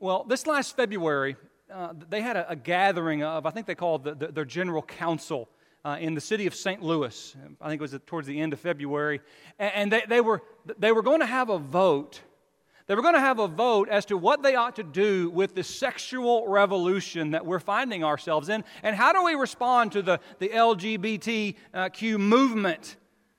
Well, 0.00 0.24
this 0.24 0.44
last 0.48 0.74
February, 0.74 1.36
uh, 1.74 1.92
they 2.08 2.20
had 2.20 2.36
a, 2.36 2.50
a, 2.50 2.56
gathering 2.56 3.24
of, 3.24 3.46
I 3.46 3.50
think 3.50 3.66
they 3.66 3.74
called 3.74 4.04
the, 4.04 4.14
the, 4.14 4.28
their 4.28 4.44
general 4.44 4.82
council 4.82 5.48
uh, 5.84 5.96
in 6.00 6.14
the 6.14 6.20
city 6.20 6.46
of 6.46 6.54
St. 6.54 6.80
Louis. 6.80 7.36
I 7.60 7.68
think 7.68 7.80
it 7.80 7.82
was 7.82 7.98
towards 8.06 8.28
the 8.28 8.40
end 8.40 8.52
of 8.52 8.60
February. 8.60 9.20
And, 9.58 9.72
and 9.74 9.92
they, 9.92 10.02
they, 10.08 10.20
were, 10.20 10.42
they 10.78 10.92
were 10.92 11.02
going 11.02 11.18
to 11.18 11.26
have 11.26 11.50
a 11.50 11.58
vote. 11.58 12.20
They 12.86 12.94
were 12.94 13.02
going 13.02 13.14
to 13.14 13.20
have 13.20 13.40
a 13.40 13.48
vote 13.48 13.88
as 13.88 14.04
to 14.06 14.16
what 14.16 14.42
they 14.42 14.54
ought 14.54 14.76
to 14.76 14.84
do 14.84 15.30
with 15.30 15.56
the 15.56 15.64
sexual 15.64 16.46
revolution 16.46 17.32
that 17.32 17.44
we're 17.44 17.58
finding 17.58 18.04
ourselves 18.04 18.50
in, 18.50 18.62
and 18.84 18.94
how 18.94 19.12
do 19.12 19.24
we 19.24 19.34
respond 19.34 19.90
to 19.92 20.02
the, 20.02 20.20
the 20.38 20.50
LGBTQ 20.50 22.18
movement. 22.18 22.96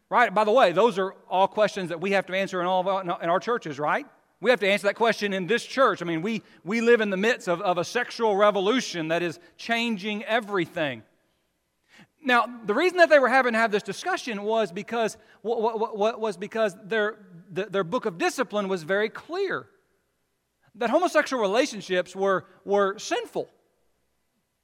Right? 0.09 0.33
By 0.33 0.43
the 0.43 0.51
way, 0.51 0.73
those 0.73 0.99
are 0.99 1.15
all 1.29 1.47
questions 1.47 1.89
that 1.89 2.01
we 2.01 2.11
have 2.11 2.25
to 2.25 2.35
answer 2.35 2.59
in 2.59 2.67
all 2.67 2.81
of 2.81 2.87
our, 2.87 3.01
in 3.01 3.29
our 3.29 3.39
churches, 3.39 3.79
right? 3.79 4.05
We 4.41 4.49
have 4.49 4.59
to 4.59 4.67
answer 4.67 4.87
that 4.87 4.95
question 4.95 5.33
in 5.33 5.47
this 5.47 5.65
church. 5.65 6.01
I 6.01 6.05
mean, 6.05 6.21
we, 6.21 6.43
we 6.63 6.81
live 6.81 7.01
in 7.01 7.09
the 7.09 7.17
midst 7.17 7.47
of, 7.47 7.61
of 7.61 7.77
a 7.77 7.83
sexual 7.83 8.35
revolution 8.35 9.07
that 9.07 9.23
is 9.23 9.39
changing 9.57 10.23
everything. 10.25 11.03
Now, 12.21 12.45
the 12.65 12.73
reason 12.73 12.97
that 12.97 13.09
they 13.09 13.19
were 13.19 13.29
having 13.29 13.53
to 13.53 13.59
have 13.59 13.71
this 13.71 13.83
discussion 13.83 14.43
was 14.43 14.71
because, 14.71 15.15
what, 15.41 15.97
what, 15.97 16.19
was 16.19 16.37
because 16.37 16.75
their, 16.83 17.17
the, 17.51 17.65
their 17.65 17.83
book 17.83 18.05
of 18.05 18.17
discipline 18.17 18.67
was 18.67 18.83
very 18.83 19.09
clear. 19.09 19.67
that 20.75 20.89
homosexual 20.89 21.41
relationships 21.41 22.15
were, 22.15 22.45
were 22.63 22.99
sinful. 22.99 23.49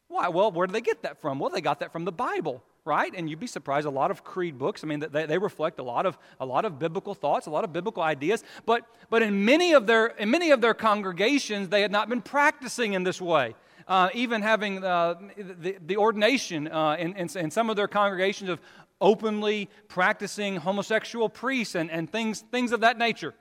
Why? 0.07 0.27
Well, 0.27 0.51
where 0.51 0.67
did 0.67 0.73
they 0.73 0.81
get 0.81 1.03
that 1.03 1.21
from? 1.21 1.39
Well, 1.39 1.49
they 1.49 1.61
got 1.61 1.79
that 1.79 1.91
from 1.91 2.05
the 2.05 2.11
Bible, 2.11 2.63
right? 2.85 3.13
And 3.15 3.29
you'd 3.29 3.39
be 3.39 3.47
surprised, 3.47 3.85
a 3.85 3.91
lot 3.91 4.11
of 4.11 4.23
creed 4.23 4.57
books, 4.57 4.83
I 4.83 4.87
mean, 4.87 4.99
they, 5.11 5.25
they 5.25 5.37
reflect 5.37 5.79
a 5.79 5.83
lot, 5.83 6.05
of, 6.05 6.17
a 6.39 6.45
lot 6.45 6.65
of 6.65 6.79
biblical 6.79 7.13
thoughts, 7.13 7.45
a 7.45 7.51
lot 7.51 7.63
of 7.63 7.71
biblical 7.71 8.01
ideas. 8.01 8.43
But, 8.65 8.85
but 9.09 9.21
in, 9.21 9.45
many 9.45 9.73
of 9.73 9.85
their, 9.85 10.07
in 10.07 10.31
many 10.31 10.51
of 10.51 10.61
their 10.61 10.73
congregations, 10.73 11.69
they 11.69 11.81
had 11.81 11.91
not 11.91 12.09
been 12.09 12.21
practicing 12.21 12.93
in 12.93 13.03
this 13.03 13.21
way. 13.21 13.55
Uh, 13.87 14.09
even 14.13 14.41
having 14.41 14.83
uh, 14.83 15.15
the, 15.37 15.77
the 15.85 15.97
ordination 15.97 16.67
uh, 16.67 16.95
in, 16.97 17.13
in, 17.13 17.27
in 17.37 17.51
some 17.51 17.69
of 17.69 17.75
their 17.75 17.87
congregations 17.87 18.49
of 18.49 18.61
openly 19.01 19.69
practicing 19.87 20.55
homosexual 20.55 21.27
priests 21.27 21.75
and, 21.75 21.91
and 21.91 22.09
things, 22.09 22.41
things 22.51 22.71
of 22.71 22.81
that 22.81 22.97
nature. 22.97 23.33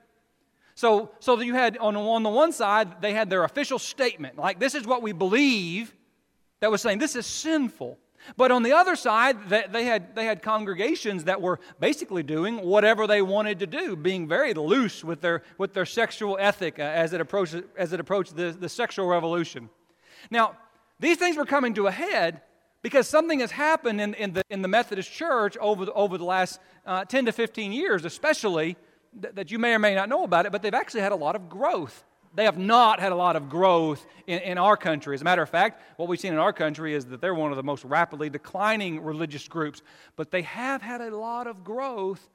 So, 0.75 1.11
so 1.19 1.39
you 1.39 1.53
had 1.53 1.77
on, 1.77 1.95
on 1.95 2.23
the 2.23 2.29
one 2.29 2.51
side, 2.51 3.01
they 3.01 3.13
had 3.13 3.29
their 3.29 3.43
official 3.43 3.79
statement, 3.79 4.37
like 4.37 4.59
this 4.59 4.75
is 4.75 4.85
what 4.85 5.01
we 5.01 5.11
believe, 5.11 5.93
that 6.59 6.71
was 6.71 6.81
saying 6.81 6.99
this 6.99 7.15
is 7.15 7.25
sinful. 7.25 7.97
But 8.37 8.51
on 8.51 8.63
the 8.63 8.73
other 8.73 8.95
side, 8.95 9.49
they 9.49 9.85
had, 9.85 10.15
they 10.15 10.25
had 10.25 10.41
congregations 10.41 11.25
that 11.25 11.41
were 11.41 11.59
basically 11.79 12.23
doing 12.23 12.57
whatever 12.57 13.07
they 13.07 13.21
wanted 13.21 13.59
to 13.59 13.67
do, 13.67 13.95
being 13.95 14.27
very 14.27 14.53
loose 14.53 15.03
with 15.03 15.21
their, 15.21 15.43
with 15.57 15.73
their 15.73 15.85
sexual 15.85 16.37
ethic 16.39 16.79
uh, 16.79 16.83
as 16.83 17.13
it 17.13 17.21
approached, 17.21 17.55
as 17.77 17.93
it 17.93 17.99
approached 17.99 18.35
the, 18.35 18.51
the 18.51 18.69
sexual 18.69 19.07
revolution. 19.07 19.69
Now, 20.29 20.57
these 20.99 21.17
things 21.17 21.35
were 21.35 21.45
coming 21.45 21.73
to 21.75 21.87
a 21.87 21.91
head 21.91 22.41
because 22.81 23.07
something 23.07 23.39
has 23.39 23.51
happened 23.51 24.01
in, 24.01 24.13
in, 24.15 24.33
the, 24.33 24.43
in 24.49 24.61
the 24.61 24.67
Methodist 24.67 25.11
Church 25.11 25.57
over 25.57 25.85
the, 25.85 25.93
over 25.93 26.17
the 26.17 26.25
last 26.25 26.59
uh, 26.85 27.05
10 27.05 27.25
to 27.25 27.31
15 27.31 27.71
years, 27.71 28.05
especially 28.05 28.75
th- 29.19 29.35
that 29.35 29.51
you 29.51 29.59
may 29.59 29.73
or 29.73 29.79
may 29.79 29.95
not 29.95 30.09
know 30.09 30.23
about 30.23 30.45
it, 30.45 30.51
but 30.51 30.61
they've 30.61 30.73
actually 30.73 31.01
had 31.01 31.11
a 31.11 31.15
lot 31.15 31.35
of 31.35 31.49
growth. 31.49 32.03
They 32.33 32.45
have 32.45 32.57
not 32.57 32.99
had 32.99 33.11
a 33.11 33.15
lot 33.15 33.35
of 33.35 33.49
growth 33.49 34.05
in, 34.25 34.39
in 34.39 34.57
our 34.57 34.77
country. 34.77 35.15
As 35.15 35.21
a 35.21 35.25
matter 35.25 35.41
of 35.41 35.49
fact, 35.49 35.81
what 35.97 36.07
we've 36.07 36.19
seen 36.19 36.33
in 36.33 36.39
our 36.39 36.53
country 36.53 36.93
is 36.93 37.05
that 37.05 37.21
they're 37.21 37.35
one 37.35 37.51
of 37.51 37.57
the 37.57 37.63
most 37.63 37.83
rapidly 37.83 38.29
declining 38.29 39.03
religious 39.03 39.47
groups, 39.47 39.81
but 40.15 40.31
they 40.31 40.43
have 40.43 40.81
had 40.81 41.01
a 41.01 41.15
lot 41.15 41.47
of 41.47 41.63
growth 41.63 42.29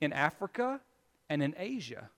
in 0.00 0.12
Africa 0.12 0.80
and 1.28 1.42
in 1.42 1.54
Asia 1.58 2.10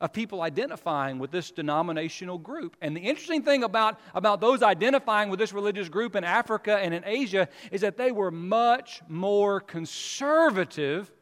of 0.00 0.12
people 0.12 0.40
identifying 0.40 1.18
with 1.18 1.30
this 1.30 1.50
denominational 1.50 2.38
group. 2.38 2.76
And 2.80 2.96
the 2.96 3.00
interesting 3.00 3.42
thing 3.42 3.64
about, 3.64 4.00
about 4.14 4.40
those 4.40 4.62
identifying 4.62 5.28
with 5.28 5.38
this 5.38 5.52
religious 5.52 5.88
group 5.88 6.16
in 6.16 6.24
Africa 6.24 6.78
and 6.78 6.94
in 6.94 7.02
Asia 7.04 7.48
is 7.70 7.82
that 7.82 7.96
they 7.96 8.10
were 8.10 8.30
much 8.30 9.02
more 9.08 9.60
conservative 9.60 11.12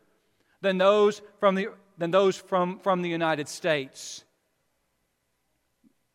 than 0.60 0.78
those 0.78 1.22
from 1.40 1.56
the, 1.56 1.68
than 1.98 2.10
those 2.10 2.36
from, 2.36 2.78
from 2.78 3.02
the 3.02 3.08
United 3.08 3.48
States. 3.48 4.24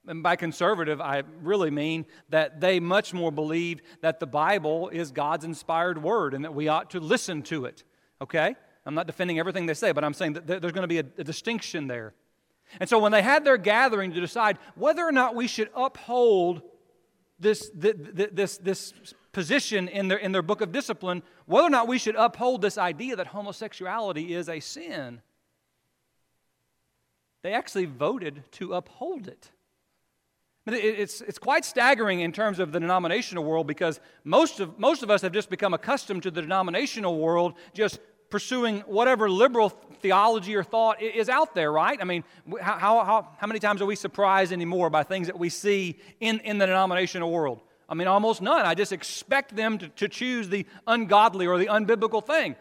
And 0.07 0.21
by 0.21 0.35
conservative, 0.35 0.99
I 0.99 1.23
really 1.41 1.71
mean 1.71 2.05
that 2.29 2.59
they 2.59 2.79
much 2.79 3.13
more 3.13 3.31
believe 3.31 3.81
that 4.01 4.19
the 4.19 4.27
Bible 4.27 4.89
is 4.89 5.11
God's 5.11 5.45
inspired 5.45 6.01
word 6.01 6.33
and 6.33 6.43
that 6.43 6.53
we 6.53 6.67
ought 6.67 6.89
to 6.91 6.99
listen 6.99 7.41
to 7.43 7.65
it. 7.65 7.83
Okay? 8.21 8.55
I'm 8.85 8.95
not 8.95 9.07
defending 9.07 9.39
everything 9.39 9.65
they 9.65 9.73
say, 9.73 9.93
but 9.93 10.03
I'm 10.03 10.13
saying 10.13 10.33
that 10.33 10.47
there's 10.47 10.73
going 10.73 10.81
to 10.83 10.87
be 10.87 10.99
a, 10.99 11.05
a 11.17 11.23
distinction 11.23 11.87
there. 11.87 12.13
And 12.79 12.89
so 12.89 12.99
when 12.99 13.11
they 13.11 13.21
had 13.21 13.45
their 13.45 13.57
gathering 13.57 14.11
to 14.13 14.19
decide 14.19 14.57
whether 14.75 15.03
or 15.03 15.11
not 15.11 15.35
we 15.35 15.47
should 15.47 15.69
uphold 15.75 16.61
this, 17.39 17.69
this, 17.73 18.57
this 18.57 18.93
position 19.31 19.87
in 19.87 20.07
their, 20.07 20.17
in 20.17 20.31
their 20.31 20.41
book 20.41 20.61
of 20.61 20.71
discipline, 20.71 21.23
whether 21.45 21.67
or 21.67 21.69
not 21.69 21.87
we 21.87 21.97
should 21.97 22.15
uphold 22.15 22.61
this 22.61 22.77
idea 22.77 23.15
that 23.15 23.27
homosexuality 23.27 24.33
is 24.33 24.49
a 24.49 24.59
sin, 24.59 25.21
they 27.41 27.53
actually 27.53 27.85
voted 27.85 28.43
to 28.51 28.73
uphold 28.73 29.27
it. 29.27 29.51
It's, 30.65 31.19
it's 31.19 31.39
quite 31.39 31.65
staggering 31.65 32.21
in 32.21 32.31
terms 32.31 32.59
of 32.59 32.71
the 32.71 32.79
denominational 32.79 33.43
world 33.43 33.67
because 33.67 33.99
most 34.23 34.61
of, 34.61 34.79
most 34.79 35.03
of 35.03 35.09
us 35.09 35.21
have 35.21 35.33
just 35.33 35.49
become 35.49 35.73
accustomed 35.73 36.23
to 36.23 36.31
the 36.31 36.41
denominational 36.41 37.19
world 37.19 37.55
just 37.73 37.99
pursuing 38.29 38.79
whatever 38.81 39.29
liberal 39.29 39.69
theology 39.69 40.55
or 40.55 40.63
thought 40.63 41.01
is 41.01 41.27
out 41.27 41.53
there, 41.53 41.71
right? 41.71 41.99
I 42.01 42.05
mean, 42.05 42.23
how, 42.61 42.77
how, 42.79 43.27
how 43.37 43.47
many 43.47 43.59
times 43.59 43.81
are 43.81 43.85
we 43.85 43.95
surprised 43.95 44.53
anymore 44.53 44.89
by 44.89 45.03
things 45.03 45.27
that 45.27 45.37
we 45.37 45.49
see 45.49 45.99
in, 46.21 46.39
in 46.39 46.57
the 46.57 46.65
denominational 46.65 47.29
world? 47.29 47.61
I 47.89 47.95
mean, 47.95 48.07
almost 48.07 48.41
none. 48.41 48.65
I 48.65 48.73
just 48.73 48.93
expect 48.93 49.55
them 49.55 49.77
to, 49.77 49.89
to 49.89 50.07
choose 50.07 50.47
the 50.47 50.65
ungodly 50.87 51.45
or 51.45 51.57
the 51.57 51.67
unbiblical 51.67 52.25
thing. 52.25 52.55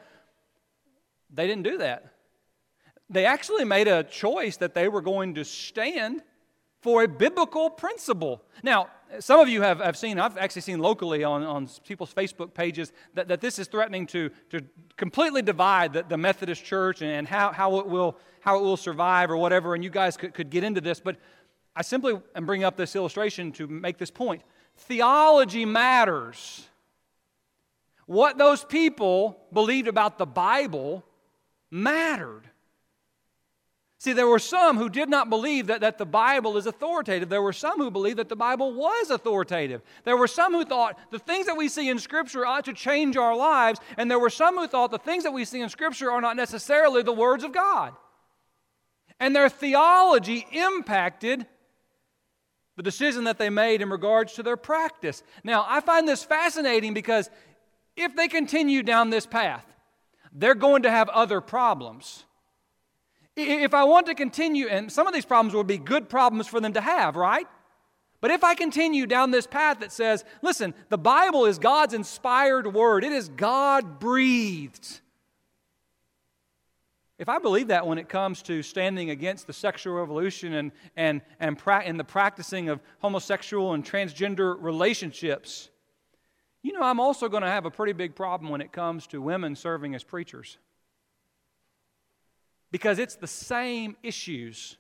They 1.33 1.47
didn't 1.47 1.63
do 1.63 1.79
that. 1.79 2.13
They 3.09 3.27
actually 3.27 3.65
made 3.65 3.87
a 3.89 4.03
choice 4.03 4.57
that 4.59 4.75
they 4.75 4.89
were 4.89 5.03
going 5.03 5.37
to 5.37 5.45
stand 5.45 6.23
for 6.83 7.05
a 7.05 7.09
biblical 7.09 7.71
principle. 7.71 8.43
Now, 8.63 8.89
some 9.21 9.39
of 9.39 9.49
you 9.49 9.63
have, 9.63 9.79
have 9.79 9.97
seen, 9.97 10.19
I've 10.19 10.37
actually 10.37 10.63
seen 10.63 10.81
locally 10.81 11.23
on, 11.23 11.45
on 11.45 11.69
people's 11.87 12.13
Facebook 12.13 12.55
pages, 12.55 12.93
that, 13.15 13.29
that 13.29 13.41
this 13.41 13.59
is 13.59 13.69
threatening 13.69 14.07
to, 14.09 14.31
to 14.51 14.61
completely 14.97 15.43
divide 15.43 15.93
the, 15.93 16.03
the 16.03 16.19
Methodist 16.19 16.65
Church 16.65 17.01
and 17.01 17.27
how, 17.27 17.53
how, 17.53 17.79
it 17.79 17.87
will, 17.87 18.19
how 18.41 18.59
it 18.59 18.63
will 18.63 18.77
survive 18.77 19.31
or 19.31 19.37
whatever, 19.37 19.75
and 19.75 19.85
you 19.85 19.91
guys 19.91 20.17
could, 20.17 20.35
could 20.35 20.51
get 20.51 20.65
into 20.65 20.81
this. 20.81 20.99
But 20.99 21.17
I 21.77 21.83
simply 21.83 22.21
am 22.35 22.47
bringing 22.47 22.65
up 22.65 22.77
this 22.77 22.97
illustration 22.97 23.53
to 23.53 23.67
make 23.69 23.97
this 23.97 24.11
point. 24.11 24.43
Theology 24.77 25.65
matters. 25.65 26.67
What 28.07 28.39
those 28.39 28.65
people 28.65 29.39
believed 29.53 29.87
about 29.87 30.19
the 30.19 30.27
Bible 30.27 31.05
mattered. 31.71 32.43
See, 34.03 34.13
there 34.13 34.27
were 34.27 34.41
some 34.41 34.79
who 34.79 34.89
did 34.89 35.09
not 35.09 35.31
believe 35.31 35.69
that, 35.69 35.83
that 35.83 35.97
the 35.97 36.05
Bible 36.05 36.57
is 36.57 36.67
authoritative. 36.67 37.29
There 37.29 37.41
were 37.41 37.53
some 37.53 37.79
who 37.79 37.89
believed 37.89 38.19
that 38.19 38.29
the 38.29 38.35
Bible 38.35 38.75
was 38.75 39.11
authoritative. 39.11 39.81
There 40.03 40.17
were 40.17 40.27
some 40.27 40.53
who 40.53 40.65
thought 40.65 40.99
the 41.13 41.21
things 41.21 41.47
that 41.47 41.57
we 41.57 41.69
see 41.69 41.89
in 41.89 42.01
Scripture 42.01 42.45
ought 42.45 42.65
to 42.65 42.73
change 42.73 43.17
our 43.17 43.37
lives. 43.37 43.79
And 43.97 44.11
there 44.11 44.19
were 44.19 44.29
some 44.29 44.57
who 44.57 44.67
thought 44.67 44.91
the 44.91 44.99
things 44.99 45.23
that 45.23 45.33
we 45.33 45.45
see 45.45 45.61
in 45.61 45.69
Scripture 45.69 46.11
are 46.11 46.21
not 46.21 46.35
necessarily 46.35 47.05
the 47.05 47.13
words 47.13 47.45
of 47.45 47.53
God. 47.53 47.95
And 49.21 49.37
their 49.37 49.49
theology 49.49 50.49
impacted 50.51 51.47
the 52.77 52.83
decision 52.83 53.23
that 53.23 53.39
they 53.39 53.51
made 53.51 53.83
in 53.83 53.89
regards 53.89 54.33
to 54.33 54.43
their 54.43 54.57
practice. 54.57 55.23
Now, 55.45 55.65
I 55.69 55.79
find 55.79 56.09
this 56.09 56.25
fascinating 56.25 56.93
because 56.93 57.31
if 57.97 58.17
they 58.17 58.27
continue 58.27 58.83
down 58.83 59.11
this 59.11 59.27
path, 59.27 59.77
they're 60.33 60.57
going 60.57 60.83
to 60.83 60.91
have 60.91 61.09
other 61.11 61.41
problems. 61.41 62.25
If 63.37 63.73
I 63.73 63.85
want 63.85 64.07
to 64.07 64.15
continue, 64.15 64.69
and 64.69 64.93
some 64.93 65.07
of 65.07 65.15
these 65.15 65.25
problems 65.25 65.55
would 65.55 65.67
be 65.67 65.79
good 65.79 66.09
problems 66.09 66.47
for 66.47 66.61
them 66.61 66.75
to 66.75 66.81
have, 66.81 67.17
right? 67.17 67.47
But 68.21 68.31
if 68.31 68.45
I 68.45 68.55
continue 68.55 69.07
down 69.07 69.31
this 69.31 69.47
path 69.47 69.81
that 69.81 69.91
says, 69.91 70.25
listen, 70.43 70.75
the 70.91 70.99
Bible 70.99 71.47
is 71.47 71.59
God's 71.59 71.95
inspired 71.95 72.73
word, 72.73 73.05
it 73.05 73.13
is 73.13 73.29
God 73.29 73.99
breathed. 73.99 75.01
If 77.19 77.29
I 77.29 77.39
believe 77.39 77.69
that 77.69 77.87
when 77.87 77.99
it 77.99 78.09
comes 78.09 78.43
to 78.43 78.63
standing 78.63 79.11
against 79.11 79.47
the 79.47 79.53
sexual 79.53 79.95
revolution 79.95 80.55
and, 80.55 80.73
and, 80.97 81.23
and, 81.41 81.57
pra- 81.57 81.85
and 81.85 81.99
the 81.99 82.05
practicing 82.05 82.69
of 82.69 82.81
homosexual 82.99 83.75
and 83.75 83.85
transgender 83.85 84.57
relationships, 84.61 85.71
you 86.63 86.73
know, 86.73 86.83
I'm 86.83 87.01
also 87.01 87.29
going 87.29 87.43
to 87.43 87.49
have 87.49 87.65
a 87.65 87.71
pretty 87.71 87.93
big 87.93 88.15
problem 88.15 88.51
when 88.51 88.61
it 88.61 88.73
comes 88.73 89.07
to 89.09 89.23
women 89.23 89.57
serving 89.57 89.95
as 89.95 90.05
preachers 90.05 90.59
because 92.73 92.99
it's 92.99 93.15
the 93.15 93.29
same 93.29 93.97
issues. 94.03 94.77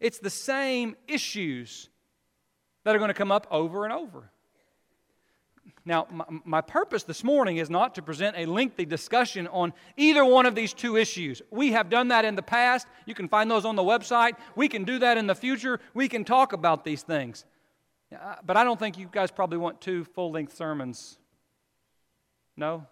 It's 0.00 0.18
the 0.18 0.28
same 0.28 0.96
issues 1.06 1.88
that 2.84 2.94
are 2.94 2.98
going 2.98 3.08
to 3.08 3.14
come 3.14 3.32
up 3.32 3.46
over 3.50 3.84
and 3.84 3.92
over. 3.92 4.30
Now, 5.84 6.06
my, 6.10 6.24
my, 6.44 6.60
purpose 6.60 7.04
this 7.04 7.24
morning 7.24 7.56
is 7.56 7.70
not 7.70 7.94
to 7.94 8.02
present 8.02 8.36
a 8.36 8.44
lengthy 8.44 8.84
discussion 8.84 9.46
on 9.46 9.72
either 9.96 10.24
one 10.24 10.44
of 10.44 10.54
these 10.54 10.74
two 10.74 10.96
issues. 10.96 11.40
We 11.50 11.72
have 11.72 11.88
done 11.88 12.08
that 12.08 12.26
in 12.26 12.34
the 12.34 12.42
past. 12.42 12.86
You 13.06 13.14
can 13.14 13.28
find 13.28 13.50
those 13.50 13.64
on 13.64 13.76
the 13.76 13.82
website. 13.82 14.32
We 14.54 14.68
can 14.68 14.84
do 14.84 14.98
that 14.98 15.16
in 15.16 15.26
the 15.26 15.34
future. 15.34 15.80
We 15.94 16.08
can 16.08 16.24
talk 16.24 16.52
about 16.52 16.84
these 16.84 17.02
things. 17.02 17.44
But 18.44 18.56
I 18.56 18.64
don't 18.64 18.78
think 18.78 18.98
you 18.98 19.08
guys 19.10 19.30
probably 19.30 19.58
want 19.58 19.80
two 19.80 20.04
full 20.04 20.30
length 20.30 20.56
sermons. 20.56 21.18
No? 22.56 22.86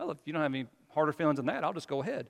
Well, 0.00 0.10
if 0.12 0.18
you 0.24 0.32
don't 0.32 0.42
have 0.42 0.52
any 0.52 0.66
harder 0.88 1.12
feelings 1.12 1.36
than 1.36 1.46
that, 1.46 1.62
I'll 1.62 1.74
just 1.74 1.88
go 1.88 2.02
ahead 2.02 2.28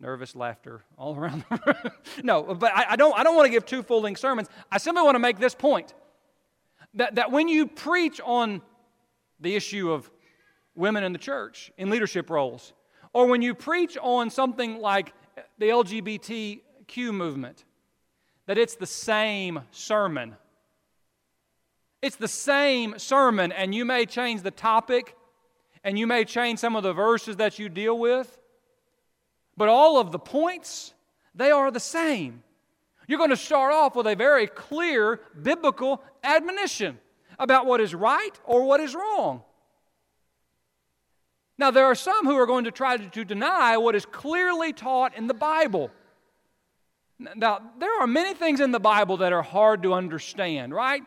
nervous 0.00 0.36
laughter 0.36 0.82
all 0.96 1.16
around 1.16 1.44
the 1.50 1.60
room. 1.66 1.92
no, 2.22 2.54
but 2.54 2.72
I, 2.74 2.86
I, 2.90 2.96
don't, 2.96 3.18
I 3.18 3.22
don't 3.22 3.34
want 3.34 3.46
to 3.46 3.50
give 3.50 3.66
two 3.66 3.82
full 3.82 4.02
length 4.02 4.20
sermons. 4.20 4.48
I 4.70 4.78
simply 4.78 5.02
want 5.02 5.14
to 5.14 5.20
make 5.20 5.38
this 5.38 5.54
point 5.54 5.94
that, 6.94 7.16
that 7.16 7.30
when 7.30 7.48
you 7.48 7.66
preach 7.66 8.20
on 8.24 8.62
the 9.40 9.54
issue 9.54 9.90
of 9.90 10.10
women 10.74 11.04
in 11.04 11.12
the 11.12 11.18
church 11.18 11.72
in 11.76 11.90
leadership 11.90 12.30
roles, 12.30 12.72
or 13.12 13.26
when 13.26 13.42
you 13.42 13.54
preach 13.54 13.96
on 14.00 14.30
something 14.30 14.78
like 14.80 15.12
the 15.58 15.66
LGBTQ 15.66 17.12
movement, 17.12 17.64
that 18.46 18.58
it's 18.58 18.76
the 18.76 18.86
same 18.86 19.60
sermon. 19.70 20.36
It's 22.00 22.16
the 22.16 22.28
same 22.28 22.98
sermon, 22.98 23.50
and 23.52 23.74
you 23.74 23.84
may 23.84 24.06
change 24.06 24.42
the 24.42 24.50
topic 24.50 25.16
and 25.84 25.98
you 25.98 26.06
may 26.06 26.24
change 26.24 26.58
some 26.58 26.76
of 26.76 26.82
the 26.82 26.92
verses 26.92 27.36
that 27.36 27.58
you 27.58 27.68
deal 27.68 27.98
with, 27.98 28.37
but 29.58 29.68
all 29.68 29.98
of 29.98 30.12
the 30.12 30.18
points, 30.18 30.94
they 31.34 31.50
are 31.50 31.70
the 31.70 31.80
same. 31.80 32.42
You're 33.08 33.18
going 33.18 33.30
to 33.30 33.36
start 33.36 33.72
off 33.72 33.96
with 33.96 34.06
a 34.06 34.14
very 34.14 34.46
clear 34.46 35.20
biblical 35.42 36.02
admonition 36.22 36.98
about 37.38 37.66
what 37.66 37.80
is 37.80 37.94
right 37.94 38.38
or 38.44 38.64
what 38.64 38.80
is 38.80 38.94
wrong. 38.94 39.42
Now, 41.58 41.72
there 41.72 41.86
are 41.86 41.96
some 41.96 42.24
who 42.24 42.36
are 42.36 42.46
going 42.46 42.64
to 42.64 42.70
try 42.70 42.98
to, 42.98 43.24
deny 43.24 43.76
what 43.78 43.96
is 43.96 44.06
clearly 44.06 44.72
taught 44.72 45.16
in 45.16 45.26
the 45.26 45.34
Bible. 45.34 45.90
Now, 47.18 47.60
there 47.80 48.00
are 48.00 48.06
many 48.06 48.34
things 48.34 48.60
in 48.60 48.70
the 48.70 48.78
Bible 48.78 49.16
that 49.16 49.32
are 49.32 49.42
hard 49.42 49.82
to 49.82 49.92
understand, 49.92 50.72
right? 50.72 51.02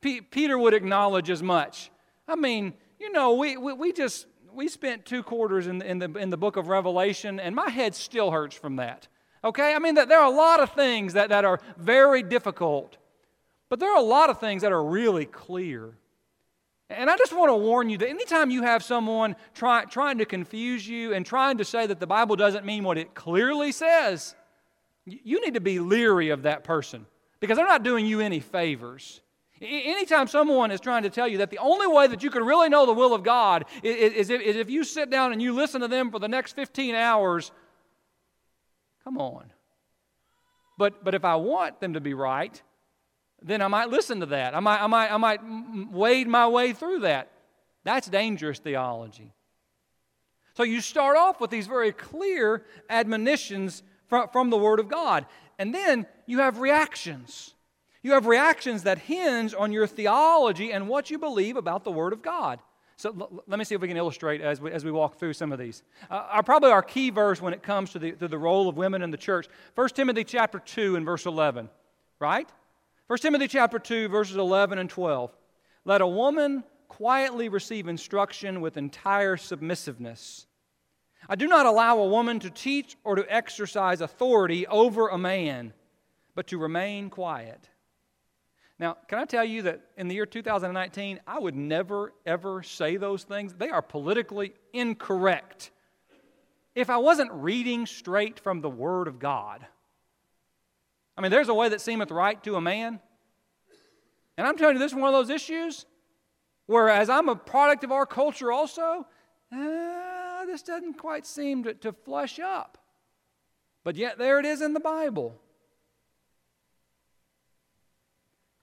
P- 0.00 0.20
Peter 0.20 0.56
would 0.56 0.72
acknowledge 0.72 1.30
as 1.30 1.42
much. 1.42 1.90
I 2.28 2.36
mean, 2.36 2.74
you 3.00 3.10
know, 3.10 3.34
we, 3.34 3.56
we, 3.56 3.72
we 3.72 3.92
just 3.92 4.26
we 4.58 4.66
spent 4.66 5.06
two 5.06 5.22
quarters 5.22 5.68
in 5.68 5.78
the, 5.78 5.88
in, 5.88 5.98
the, 6.00 6.12
in 6.18 6.30
the 6.30 6.36
book 6.36 6.56
of 6.56 6.66
Revelation, 6.66 7.38
and 7.38 7.54
my 7.54 7.70
head 7.70 7.94
still 7.94 8.32
hurts 8.32 8.56
from 8.56 8.74
that. 8.76 9.06
Okay? 9.44 9.72
I 9.72 9.78
mean, 9.78 9.94
there 9.94 10.18
are 10.18 10.26
a 10.26 10.36
lot 10.36 10.58
of 10.58 10.72
things 10.72 11.12
that, 11.12 11.28
that 11.28 11.44
are 11.44 11.60
very 11.76 12.24
difficult, 12.24 12.96
but 13.68 13.78
there 13.78 13.88
are 13.88 13.98
a 13.98 14.04
lot 14.04 14.30
of 14.30 14.40
things 14.40 14.62
that 14.62 14.72
are 14.72 14.84
really 14.84 15.26
clear. 15.26 15.96
And 16.90 17.08
I 17.08 17.16
just 17.16 17.32
want 17.32 17.50
to 17.50 17.54
warn 17.54 17.88
you 17.88 17.98
that 17.98 18.08
anytime 18.08 18.50
you 18.50 18.62
have 18.62 18.82
someone 18.82 19.36
try, 19.54 19.84
trying 19.84 20.18
to 20.18 20.24
confuse 20.24 20.88
you 20.88 21.14
and 21.14 21.24
trying 21.24 21.58
to 21.58 21.64
say 21.64 21.86
that 21.86 22.00
the 22.00 22.08
Bible 22.08 22.34
doesn't 22.34 22.66
mean 22.66 22.82
what 22.82 22.98
it 22.98 23.14
clearly 23.14 23.70
says, 23.70 24.34
you 25.04 25.40
need 25.40 25.54
to 25.54 25.60
be 25.60 25.78
leery 25.78 26.30
of 26.30 26.42
that 26.42 26.64
person 26.64 27.06
because 27.38 27.56
they're 27.58 27.64
not 27.64 27.84
doing 27.84 28.06
you 28.06 28.18
any 28.18 28.40
favors. 28.40 29.20
Anytime 29.60 30.28
someone 30.28 30.70
is 30.70 30.80
trying 30.80 31.02
to 31.02 31.10
tell 31.10 31.26
you 31.26 31.38
that 31.38 31.50
the 31.50 31.58
only 31.58 31.86
way 31.86 32.06
that 32.06 32.22
you 32.22 32.30
can 32.30 32.44
really 32.44 32.68
know 32.68 32.86
the 32.86 32.92
will 32.92 33.14
of 33.14 33.22
God 33.22 33.64
is 33.82 34.30
if, 34.30 34.70
you 34.70 34.84
sit 34.84 35.10
down 35.10 35.32
and 35.32 35.42
you 35.42 35.52
listen 35.52 35.80
to 35.80 35.88
them 35.88 36.10
for 36.10 36.18
the 36.18 36.28
next 36.28 36.54
15 36.54 36.94
hours, 36.94 37.50
come 39.02 39.18
on. 39.18 39.52
But, 40.76 41.04
but 41.04 41.14
if 41.14 41.24
I 41.24 41.34
want 41.36 41.80
them 41.80 41.94
to 41.94 42.00
be 42.00 42.14
right, 42.14 42.62
then 43.42 43.60
I 43.60 43.68
might 43.68 43.88
listen 43.88 44.20
to 44.20 44.26
that. 44.26 44.54
I 44.54 44.60
might, 44.60 44.80
I, 44.80 44.86
might, 44.86 45.12
I 45.12 45.16
might 45.16 45.40
wade 45.90 46.28
my 46.28 46.46
way 46.46 46.72
through 46.72 47.00
that. 47.00 47.30
That's 47.84 48.08
dangerous 48.08 48.58
theology. 48.58 49.32
So 50.54 50.62
you 50.62 50.80
start 50.80 51.16
off 51.16 51.40
with 51.40 51.50
these 51.50 51.66
very 51.66 51.92
clear 51.92 52.64
admonitions 52.90 53.82
from, 54.08 54.28
from 54.28 54.50
the 54.50 54.56
Word 54.56 54.80
of 54.80 54.88
God. 54.88 55.26
And 55.58 55.74
then 55.74 56.06
you 56.26 56.38
have 56.38 56.58
reactions. 56.58 57.54
You 58.02 58.12
have 58.12 58.26
reactions 58.26 58.84
that 58.84 58.98
hinge 58.98 59.54
on 59.54 59.72
your 59.72 59.86
theology 59.86 60.72
and 60.72 60.88
what 60.88 61.10
you 61.10 61.18
believe 61.18 61.56
about 61.56 61.84
the 61.84 61.90
Word 61.90 62.12
of 62.12 62.22
God. 62.22 62.60
So 62.96 63.10
l- 63.10 63.42
let 63.46 63.58
me 63.58 63.64
see 63.64 63.74
if 63.74 63.80
we 63.80 63.88
can 63.88 63.96
illustrate 63.96 64.40
as 64.40 64.60
we, 64.60 64.70
as 64.72 64.84
we 64.84 64.90
walk 64.90 65.18
through 65.18 65.32
some 65.32 65.52
of 65.52 65.58
these. 65.58 65.82
Uh, 66.10 66.26
our, 66.30 66.42
probably 66.42 66.70
our 66.70 66.82
key 66.82 67.10
verse 67.10 67.40
when 67.40 67.52
it 67.52 67.62
comes 67.62 67.90
to 67.92 67.98
the, 67.98 68.12
to 68.12 68.28
the 68.28 68.38
role 68.38 68.68
of 68.68 68.76
women 68.76 69.02
in 69.02 69.10
the 69.10 69.16
church 69.16 69.46
1 69.74 69.88
Timothy 69.90 70.24
chapter 70.24 70.58
2 70.58 70.96
and 70.96 71.06
verse 71.06 71.26
11, 71.26 71.68
right? 72.18 72.48
1 73.08 73.18
Timothy 73.20 73.48
chapter 73.48 73.78
2, 73.78 74.08
verses 74.08 74.36
11 74.36 74.78
and 74.78 74.90
12. 74.90 75.34
Let 75.84 76.00
a 76.00 76.06
woman 76.06 76.64
quietly 76.88 77.48
receive 77.48 77.88
instruction 77.88 78.60
with 78.60 78.76
entire 78.76 79.36
submissiveness. 79.36 80.46
I 81.28 81.36
do 81.36 81.46
not 81.46 81.66
allow 81.66 81.98
a 81.98 82.08
woman 82.08 82.40
to 82.40 82.50
teach 82.50 82.96
or 83.04 83.14
to 83.16 83.32
exercise 83.32 84.00
authority 84.00 84.66
over 84.66 85.08
a 85.08 85.18
man, 85.18 85.72
but 86.34 86.48
to 86.48 86.58
remain 86.58 87.10
quiet. 87.10 87.68
Now, 88.78 88.96
can 89.08 89.18
I 89.18 89.24
tell 89.24 89.44
you 89.44 89.62
that 89.62 89.80
in 89.96 90.06
the 90.06 90.14
year 90.14 90.26
2019, 90.26 91.20
I 91.26 91.38
would 91.38 91.56
never, 91.56 92.12
ever 92.24 92.62
say 92.62 92.96
those 92.96 93.24
things? 93.24 93.54
They 93.54 93.70
are 93.70 93.82
politically 93.82 94.52
incorrect. 94.72 95.72
If 96.76 96.88
I 96.88 96.98
wasn't 96.98 97.32
reading 97.32 97.86
straight 97.86 98.38
from 98.38 98.60
the 98.60 98.70
Word 98.70 99.08
of 99.08 99.18
God, 99.18 99.66
I 101.16 101.20
mean, 101.20 101.32
there's 101.32 101.48
a 101.48 101.54
way 101.54 101.68
that 101.70 101.80
seemeth 101.80 102.12
right 102.12 102.40
to 102.44 102.54
a 102.54 102.60
man. 102.60 103.00
And 104.36 104.46
I'm 104.46 104.56
telling 104.56 104.76
you, 104.76 104.78
this 104.78 104.92
is 104.92 104.96
one 104.96 105.12
of 105.12 105.18
those 105.18 105.34
issues 105.34 105.84
where, 106.66 106.88
as 106.88 107.10
I'm 107.10 107.28
a 107.28 107.34
product 107.34 107.82
of 107.82 107.90
our 107.90 108.06
culture 108.06 108.52
also, 108.52 109.04
uh, 109.52 110.46
this 110.46 110.62
doesn't 110.62 110.94
quite 110.94 111.26
seem 111.26 111.64
to, 111.64 111.74
to 111.74 111.92
flush 111.92 112.38
up. 112.38 112.78
But 113.82 113.96
yet, 113.96 114.18
there 114.18 114.38
it 114.38 114.46
is 114.46 114.62
in 114.62 114.74
the 114.74 114.80
Bible. 114.80 115.40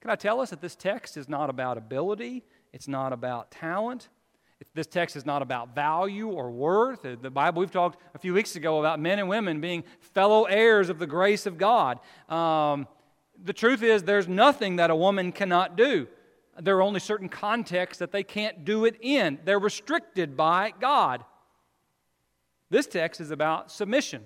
Can 0.06 0.12
I 0.12 0.18
tell 0.18 0.40
us 0.40 0.52
that 0.52 0.62
this 0.62 0.76
text 0.76 1.18
is 1.18 1.28
not 1.28 1.50
about 1.50 1.80
ability? 1.80 2.44
It's 2.72 2.88
not 2.88 3.12
about 3.12 3.50
talent. 3.50 4.10
This 4.76 4.86
text 4.86 5.16
is 5.16 5.26
not 5.26 5.42
about 5.42 5.74
value 5.74 6.28
or 6.28 6.52
worth. 6.52 7.02
The 7.02 7.32
Bible, 7.32 7.62
we've 7.62 7.72
talked 7.72 8.00
a 8.14 8.20
few 8.20 8.32
weeks 8.32 8.56
ago 8.56 8.78
about 8.80 9.00
men 9.00 9.18
and 9.18 9.28
women 9.28 9.62
being 9.62 9.84
fellow 10.14 10.44
heirs 10.44 10.90
of 10.90 11.00
the 11.00 11.08
grace 11.08 11.48
of 11.48 11.58
God. 11.58 11.98
Um, 12.30 12.88
the 13.44 13.52
truth 13.52 13.82
is, 13.82 14.04
there's 14.04 14.28
nothing 14.28 14.76
that 14.76 14.92
a 14.92 14.96
woman 14.96 15.32
cannot 15.32 15.76
do. 15.76 16.08
There 16.62 16.78
are 16.78 16.84
only 16.84 17.00
certain 17.00 17.28
contexts 17.28 17.98
that 17.98 18.12
they 18.12 18.22
can't 18.22 18.64
do 18.64 18.86
it 18.86 18.98
in, 19.02 19.40
they're 19.44 19.58
restricted 19.58 20.38
by 20.38 20.72
God. 20.80 21.26
This 22.70 22.86
text 22.86 23.20
is 23.22 23.32
about 23.32 23.72
submission 23.72 24.26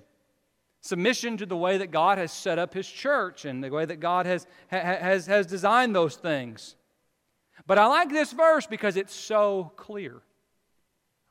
submission 0.82 1.38
to 1.38 1.46
the 1.46 1.58
way 1.58 1.78
that 1.78 1.92
God 1.92 2.18
has 2.18 2.32
set 2.32 2.58
up 2.60 2.74
His 2.74 2.88
church 2.88 3.46
and 3.46 3.64
the 3.64 3.70
way 3.70 3.86
that 3.86 4.00
God 4.00 4.26
has, 4.26 4.48
has, 4.68 5.26
has 5.26 5.46
designed 5.46 5.96
those 5.96 6.16
things. 6.16 6.76
But 7.68 7.78
I 7.78 7.86
like 7.88 8.10
this 8.10 8.32
verse 8.32 8.66
because 8.66 8.98
it's 8.98 9.14
so 9.14 9.72
clear. 9.76 10.22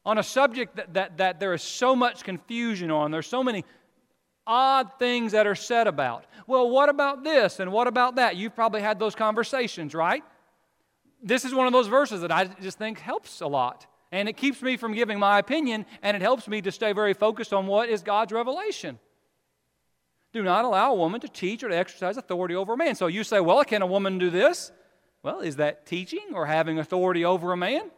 On 0.04 0.18
a 0.18 0.22
subject 0.22 0.76
that, 0.76 0.94
that, 0.94 1.16
that 1.18 1.40
there 1.40 1.52
is 1.54 1.62
so 1.62 1.96
much 1.96 2.24
confusion 2.24 2.90
on, 2.90 3.10
there's 3.10 3.26
so 3.26 3.42
many 3.42 3.64
odd 4.46 4.90
things 4.98 5.32
that 5.32 5.46
are 5.46 5.54
said 5.54 5.86
about. 5.86 6.24
Well, 6.46 6.70
what 6.70 6.88
about 6.88 7.24
this 7.24 7.60
and 7.60 7.72
what 7.72 7.86
about 7.86 8.16
that? 8.16 8.36
You've 8.36 8.54
probably 8.54 8.80
had 8.80 8.98
those 8.98 9.14
conversations, 9.14 9.94
right? 9.94 10.24
This 11.22 11.44
is 11.44 11.52
one 11.52 11.66
of 11.66 11.72
those 11.72 11.88
verses 11.88 12.20
that 12.22 12.32
I 12.32 12.44
just 12.44 12.78
think 12.78 12.98
helps 12.98 13.40
a 13.40 13.46
lot. 13.46 13.86
And 14.10 14.28
it 14.28 14.38
keeps 14.38 14.62
me 14.62 14.78
from 14.78 14.94
giving 14.94 15.18
my 15.18 15.38
opinion, 15.38 15.84
and 16.02 16.16
it 16.16 16.22
helps 16.22 16.48
me 16.48 16.62
to 16.62 16.72
stay 16.72 16.92
very 16.94 17.12
focused 17.12 17.52
on 17.52 17.66
what 17.66 17.90
is 17.90 18.02
God's 18.02 18.32
revelation. 18.32 18.98
Do 20.32 20.42
not 20.42 20.64
allow 20.64 20.92
a 20.92 20.94
woman 20.94 21.20
to 21.22 21.28
teach 21.28 21.62
or 21.62 21.68
to 21.68 21.76
exercise 21.76 22.16
authority 22.16 22.54
over 22.54 22.74
a 22.74 22.76
man. 22.76 22.94
So 22.94 23.06
you 23.06 23.24
say, 23.24 23.40
well, 23.40 23.64
can 23.64 23.82
a 23.82 23.86
woman 23.86 24.18
do 24.18 24.30
this? 24.30 24.72
Well, 25.22 25.40
is 25.40 25.56
that 25.56 25.86
teaching 25.86 26.34
or 26.34 26.46
having 26.46 26.78
authority 26.78 27.24
over 27.24 27.52
a 27.52 27.56
man? 27.56 27.90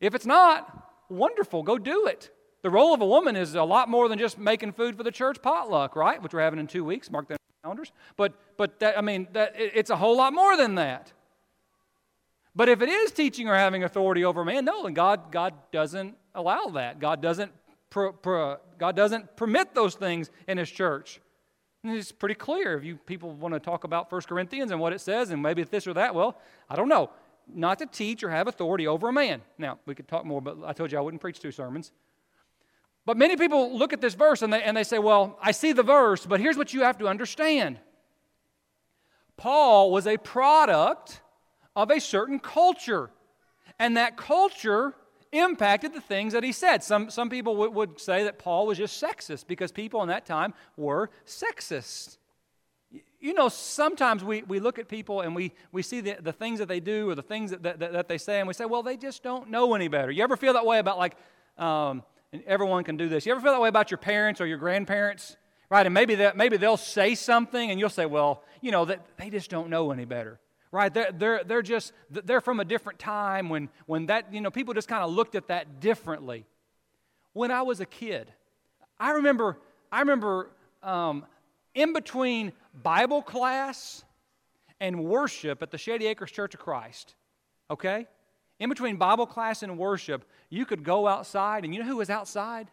If 0.00 0.14
it's 0.14 0.26
not, 0.26 0.90
wonderful, 1.08 1.62
go 1.62 1.78
do 1.78 2.06
it. 2.06 2.30
The 2.62 2.70
role 2.70 2.94
of 2.94 3.02
a 3.02 3.06
woman 3.06 3.36
is 3.36 3.54
a 3.54 3.62
lot 3.62 3.88
more 3.88 4.08
than 4.08 4.18
just 4.18 4.38
making 4.38 4.72
food 4.72 4.96
for 4.96 5.02
the 5.02 5.12
church 5.12 5.42
potluck, 5.42 5.96
right? 5.96 6.20
Which 6.22 6.32
we're 6.32 6.40
having 6.40 6.58
in 6.58 6.66
two 6.66 6.84
weeks. 6.84 7.10
Mark 7.10 7.28
that 7.28 7.36
calendars. 7.62 7.92
But, 8.16 8.34
but 8.56 8.80
that, 8.80 8.96
I 8.96 9.00
mean, 9.00 9.28
that, 9.32 9.54
it's 9.56 9.90
a 9.90 9.96
whole 9.96 10.16
lot 10.16 10.32
more 10.32 10.56
than 10.56 10.76
that. 10.76 11.12
But 12.56 12.68
if 12.68 12.82
it 12.82 12.88
is 12.88 13.10
teaching 13.10 13.48
or 13.48 13.54
having 13.54 13.84
authority 13.84 14.24
over 14.24 14.42
a 14.42 14.44
man, 14.44 14.64
no, 14.64 14.86
and 14.86 14.94
God, 14.94 15.32
God 15.32 15.54
doesn't 15.72 16.16
allow 16.34 16.66
that. 16.74 17.00
God 17.00 17.20
doesn't, 17.20 17.52
God 17.90 18.96
doesn't 18.96 19.36
permit 19.36 19.74
those 19.74 19.94
things 19.94 20.30
in 20.46 20.58
His 20.58 20.70
church. 20.70 21.20
And 21.84 21.94
it's 21.94 22.12
pretty 22.12 22.34
clear. 22.34 22.76
If 22.76 22.84
you 22.84 22.96
people 22.96 23.30
want 23.30 23.52
to 23.52 23.60
talk 23.60 23.84
about 23.84 24.10
1 24.10 24.22
Corinthians 24.22 24.70
and 24.70 24.80
what 24.80 24.94
it 24.94 25.02
says, 25.02 25.30
and 25.30 25.42
maybe 25.42 25.62
this 25.64 25.86
or 25.86 25.92
that, 25.92 26.14
well, 26.14 26.40
I 26.68 26.76
don't 26.76 26.88
know. 26.88 27.10
Not 27.46 27.78
to 27.80 27.86
teach 27.86 28.24
or 28.24 28.30
have 28.30 28.48
authority 28.48 28.86
over 28.86 29.08
a 29.08 29.12
man. 29.12 29.42
Now, 29.58 29.78
we 29.84 29.94
could 29.94 30.08
talk 30.08 30.24
more, 30.24 30.40
but 30.40 30.56
I 30.64 30.72
told 30.72 30.90
you 30.90 30.96
I 30.96 31.02
wouldn't 31.02 31.20
preach 31.20 31.40
two 31.40 31.52
sermons. 31.52 31.92
But 33.04 33.18
many 33.18 33.36
people 33.36 33.76
look 33.76 33.92
at 33.92 34.00
this 34.00 34.14
verse 34.14 34.40
and 34.40 34.50
they, 34.50 34.62
and 34.62 34.74
they 34.74 34.82
say, 34.82 34.98
well, 34.98 35.38
I 35.42 35.52
see 35.52 35.72
the 35.72 35.82
verse, 35.82 36.24
but 36.24 36.40
here's 36.40 36.56
what 36.56 36.72
you 36.72 36.82
have 36.82 36.96
to 36.98 37.06
understand 37.06 37.78
Paul 39.36 39.90
was 39.90 40.06
a 40.06 40.16
product 40.16 41.20
of 41.76 41.90
a 41.90 42.00
certain 42.00 42.38
culture. 42.38 43.10
And 43.78 43.96
that 43.96 44.16
culture 44.16 44.94
impacted 45.38 45.92
the 45.92 46.00
things 46.00 46.32
that 46.32 46.44
he 46.44 46.52
said. 46.52 46.82
Some, 46.82 47.10
some 47.10 47.28
people 47.28 47.54
w- 47.54 47.72
would 47.72 48.00
say 48.00 48.24
that 48.24 48.38
Paul 48.38 48.66
was 48.66 48.78
just 48.78 49.02
sexist 49.02 49.46
because 49.46 49.72
people 49.72 50.02
in 50.02 50.08
that 50.08 50.26
time 50.26 50.54
were 50.76 51.10
sexist. 51.26 52.18
You 53.20 53.34
know, 53.34 53.48
sometimes 53.48 54.22
we, 54.22 54.42
we 54.42 54.60
look 54.60 54.78
at 54.78 54.88
people 54.88 55.22
and 55.22 55.34
we, 55.34 55.52
we 55.72 55.82
see 55.82 56.00
the, 56.00 56.16
the 56.20 56.32
things 56.32 56.58
that 56.58 56.68
they 56.68 56.80
do 56.80 57.08
or 57.08 57.14
the 57.14 57.22
things 57.22 57.50
that, 57.50 57.62
that, 57.62 57.78
that 57.80 58.08
they 58.08 58.18
say, 58.18 58.38
and 58.38 58.46
we 58.46 58.54
say, 58.54 58.66
well, 58.66 58.82
they 58.82 58.96
just 58.96 59.22
don't 59.22 59.50
know 59.50 59.74
any 59.74 59.88
better. 59.88 60.10
You 60.10 60.22
ever 60.22 60.36
feel 60.36 60.52
that 60.52 60.66
way 60.66 60.78
about, 60.78 60.98
like, 60.98 61.16
um, 61.58 62.02
everyone 62.46 62.84
can 62.84 62.96
do 62.96 63.08
this. 63.08 63.24
You 63.24 63.32
ever 63.32 63.40
feel 63.40 63.52
that 63.52 63.60
way 63.60 63.68
about 63.68 63.90
your 63.90 63.98
parents 63.98 64.40
or 64.40 64.46
your 64.46 64.58
grandparents? 64.58 65.36
Right? 65.70 65.86
And 65.86 65.94
maybe, 65.94 66.16
that, 66.16 66.36
maybe 66.36 66.58
they'll 66.58 66.76
say 66.76 67.14
something 67.14 67.70
and 67.70 67.80
you'll 67.80 67.88
say, 67.88 68.06
well, 68.06 68.44
you 68.60 68.70
know, 68.70 68.84
that 68.84 69.16
they 69.16 69.30
just 69.30 69.50
don't 69.50 69.70
know 69.70 69.90
any 69.90 70.04
better 70.04 70.38
right? 70.74 70.92
They're, 70.92 71.12
they're, 71.12 71.44
they're 71.44 71.62
just, 71.62 71.92
they're 72.10 72.40
from 72.40 72.58
a 72.58 72.64
different 72.64 72.98
time 72.98 73.48
when, 73.48 73.68
when 73.86 74.06
that, 74.06 74.34
you 74.34 74.40
know, 74.40 74.50
people 74.50 74.74
just 74.74 74.88
kind 74.88 75.04
of 75.04 75.10
looked 75.10 75.36
at 75.36 75.46
that 75.46 75.78
differently. 75.78 76.44
When 77.32 77.52
I 77.52 77.62
was 77.62 77.78
a 77.78 77.86
kid, 77.86 78.32
I 78.98 79.12
remember, 79.12 79.56
I 79.92 80.00
remember 80.00 80.50
um, 80.82 81.26
in 81.76 81.92
between 81.92 82.52
Bible 82.82 83.22
class 83.22 84.04
and 84.80 85.04
worship 85.04 85.62
at 85.62 85.70
the 85.70 85.78
Shady 85.78 86.06
Acres 86.06 86.32
Church 86.32 86.54
of 86.54 86.60
Christ, 86.60 87.14
okay? 87.70 88.08
In 88.58 88.68
between 88.68 88.96
Bible 88.96 89.26
class 89.26 89.62
and 89.62 89.78
worship, 89.78 90.24
you 90.50 90.66
could 90.66 90.82
go 90.82 91.06
outside, 91.06 91.64
and 91.64 91.72
you 91.72 91.80
know 91.80 91.86
who 91.86 91.98
was 91.98 92.10
outside? 92.10 92.68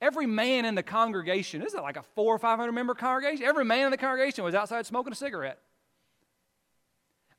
Every 0.00 0.26
man 0.26 0.64
in 0.64 0.76
the 0.76 0.82
congregation, 0.84 1.60
this 1.60 1.72
is 1.72 1.78
it 1.78 1.82
like 1.82 1.96
a 1.96 2.02
four 2.14 2.32
or 2.34 2.38
five 2.38 2.58
hundred 2.58 2.72
member 2.72 2.94
congregation? 2.94 3.44
Every 3.44 3.64
man 3.64 3.86
in 3.86 3.90
the 3.90 3.96
congregation 3.96 4.44
was 4.44 4.54
outside 4.54 4.86
smoking 4.86 5.12
a 5.12 5.16
cigarette. 5.16 5.58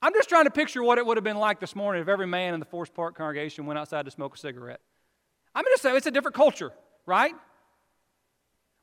I'm 0.02 0.14
just 0.14 0.30
trying 0.30 0.46
to 0.46 0.52
picture 0.52 0.84
what 0.84 0.98
it 0.98 1.06
would 1.06 1.18
have 1.18 1.24
been 1.24 1.40
like 1.40 1.60
this 1.60 1.76
morning 1.76 2.02
if 2.02 2.08
every 2.08 2.28
man 2.28 2.54
in 2.54 2.60
the 2.60 2.66
Forest 2.66 2.94
Park 2.94 3.16
congregation 3.16 3.66
went 3.66 3.80
outside 3.80 4.06
to 4.06 4.12
smoke 4.12 4.36
a 4.36 4.38
cigarette. 4.38 4.80
I'm 5.56 5.66
just 5.66 5.82
saying 5.82 5.96
it's 5.96 6.06
a 6.06 6.12
different 6.12 6.36
culture, 6.36 6.72
right? 7.06 7.34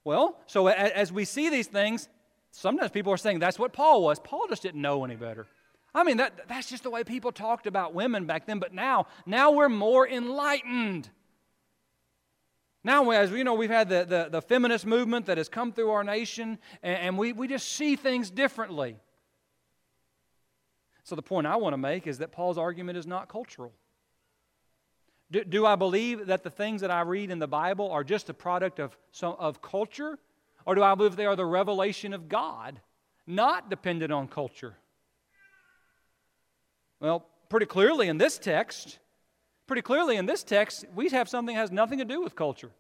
Well, 0.03 0.39
so 0.47 0.67
as 0.67 1.13
we 1.13 1.25
see 1.25 1.51
these 1.51 1.69
things, 1.69 2.09
sometimes 2.51 2.91
people 2.91 3.13
are 3.13 3.17
saying 3.17 3.39
that's 3.39 3.59
what 3.59 3.73
Paul 3.73 4.03
was. 4.03 4.19
Paul 4.19 4.47
just 4.49 4.63
didn't 4.63 4.83
know 4.83 5.05
any 5.05 5.15
better. 5.15 5.47
I 5.95 6.03
mean, 6.03 6.17
that, 6.17 6.49
that's 6.49 6.69
just 6.69 6.83
the 6.83 6.91
way 6.91 7.05
people 7.05 7.31
talked 7.31 7.69
about 7.69 7.95
women 7.95 8.27
back 8.27 8.47
then, 8.47 8.59
but 8.59 8.75
now, 8.75 9.07
now 9.25 9.53
we're 9.53 9.69
more 9.69 10.07
enlightened. 10.09 11.09
Now, 12.83 13.09
as 13.11 13.31
you 13.31 13.45
know, 13.45 13.55
we've 13.55 13.71
had 13.71 13.89
the, 13.89 14.05
the, 14.05 14.29
the 14.31 14.43
feminist 14.43 14.85
movement 14.85 15.27
that 15.27 15.39
has 15.39 15.49
come 15.49 15.73
through 15.73 15.91
our 15.91 16.03
nation, 16.03 16.59
and, 16.83 16.99
and 16.99 17.19
we, 17.19 17.33
we 17.33 17.47
just 17.47 17.73
see 17.73 17.95
things 17.95 18.29
differently. 18.31 18.97
So, 21.05 21.15
the 21.15 21.23
point 21.23 21.47
I 21.47 21.57
want 21.57 21.75
to 21.75 21.79
make 21.79 22.07
is 22.07 22.19
that 22.19 22.33
Paul's 22.33 22.59
argument 22.59 22.99
is 22.99 23.07
not 23.07 23.29
cultural. 23.29 23.73
Do, 25.31 25.45
do 25.45 25.67
I 25.67 25.77
believe 25.77 26.27
that 26.27 26.43
the 26.43 26.51
things 26.51 26.81
that 26.81 26.91
I 26.91 27.03
read 27.03 27.31
in 27.31 27.39
the 27.39 27.47
Bible 27.47 27.91
are 27.91 28.05
just 28.05 28.31
a 28.31 28.35
product 28.35 28.79
of, 28.79 28.97
some, 29.13 29.37
of 29.39 29.61
culture? 29.61 30.19
Or 30.67 30.75
do 30.75 30.83
I 30.83 30.95
believe 30.95 31.17
they 31.17 31.27
are 31.27 31.37
the 31.37 31.45
revelation 31.45 32.15
of 32.15 32.29
God, 32.29 32.81
not 33.27 33.69
dependent 33.69 34.13
on 34.13 34.29
culture? 34.29 34.77
Well, 37.01 37.27
pretty 37.51 37.67
clearly 37.67 38.09
in 38.09 38.17
this 38.17 38.39
text, 38.39 38.99
pretty 39.67 39.83
clearly 39.83 40.17
in 40.17 40.25
this 40.25 40.43
text, 40.43 40.87
we 40.95 41.11
have 41.11 41.29
something 41.29 41.55
that 41.55 41.61
has 41.61 41.71
nothing 41.71 41.99
to 41.99 42.05
do 42.05 42.23
with 42.23 42.35
culture. 42.35 42.71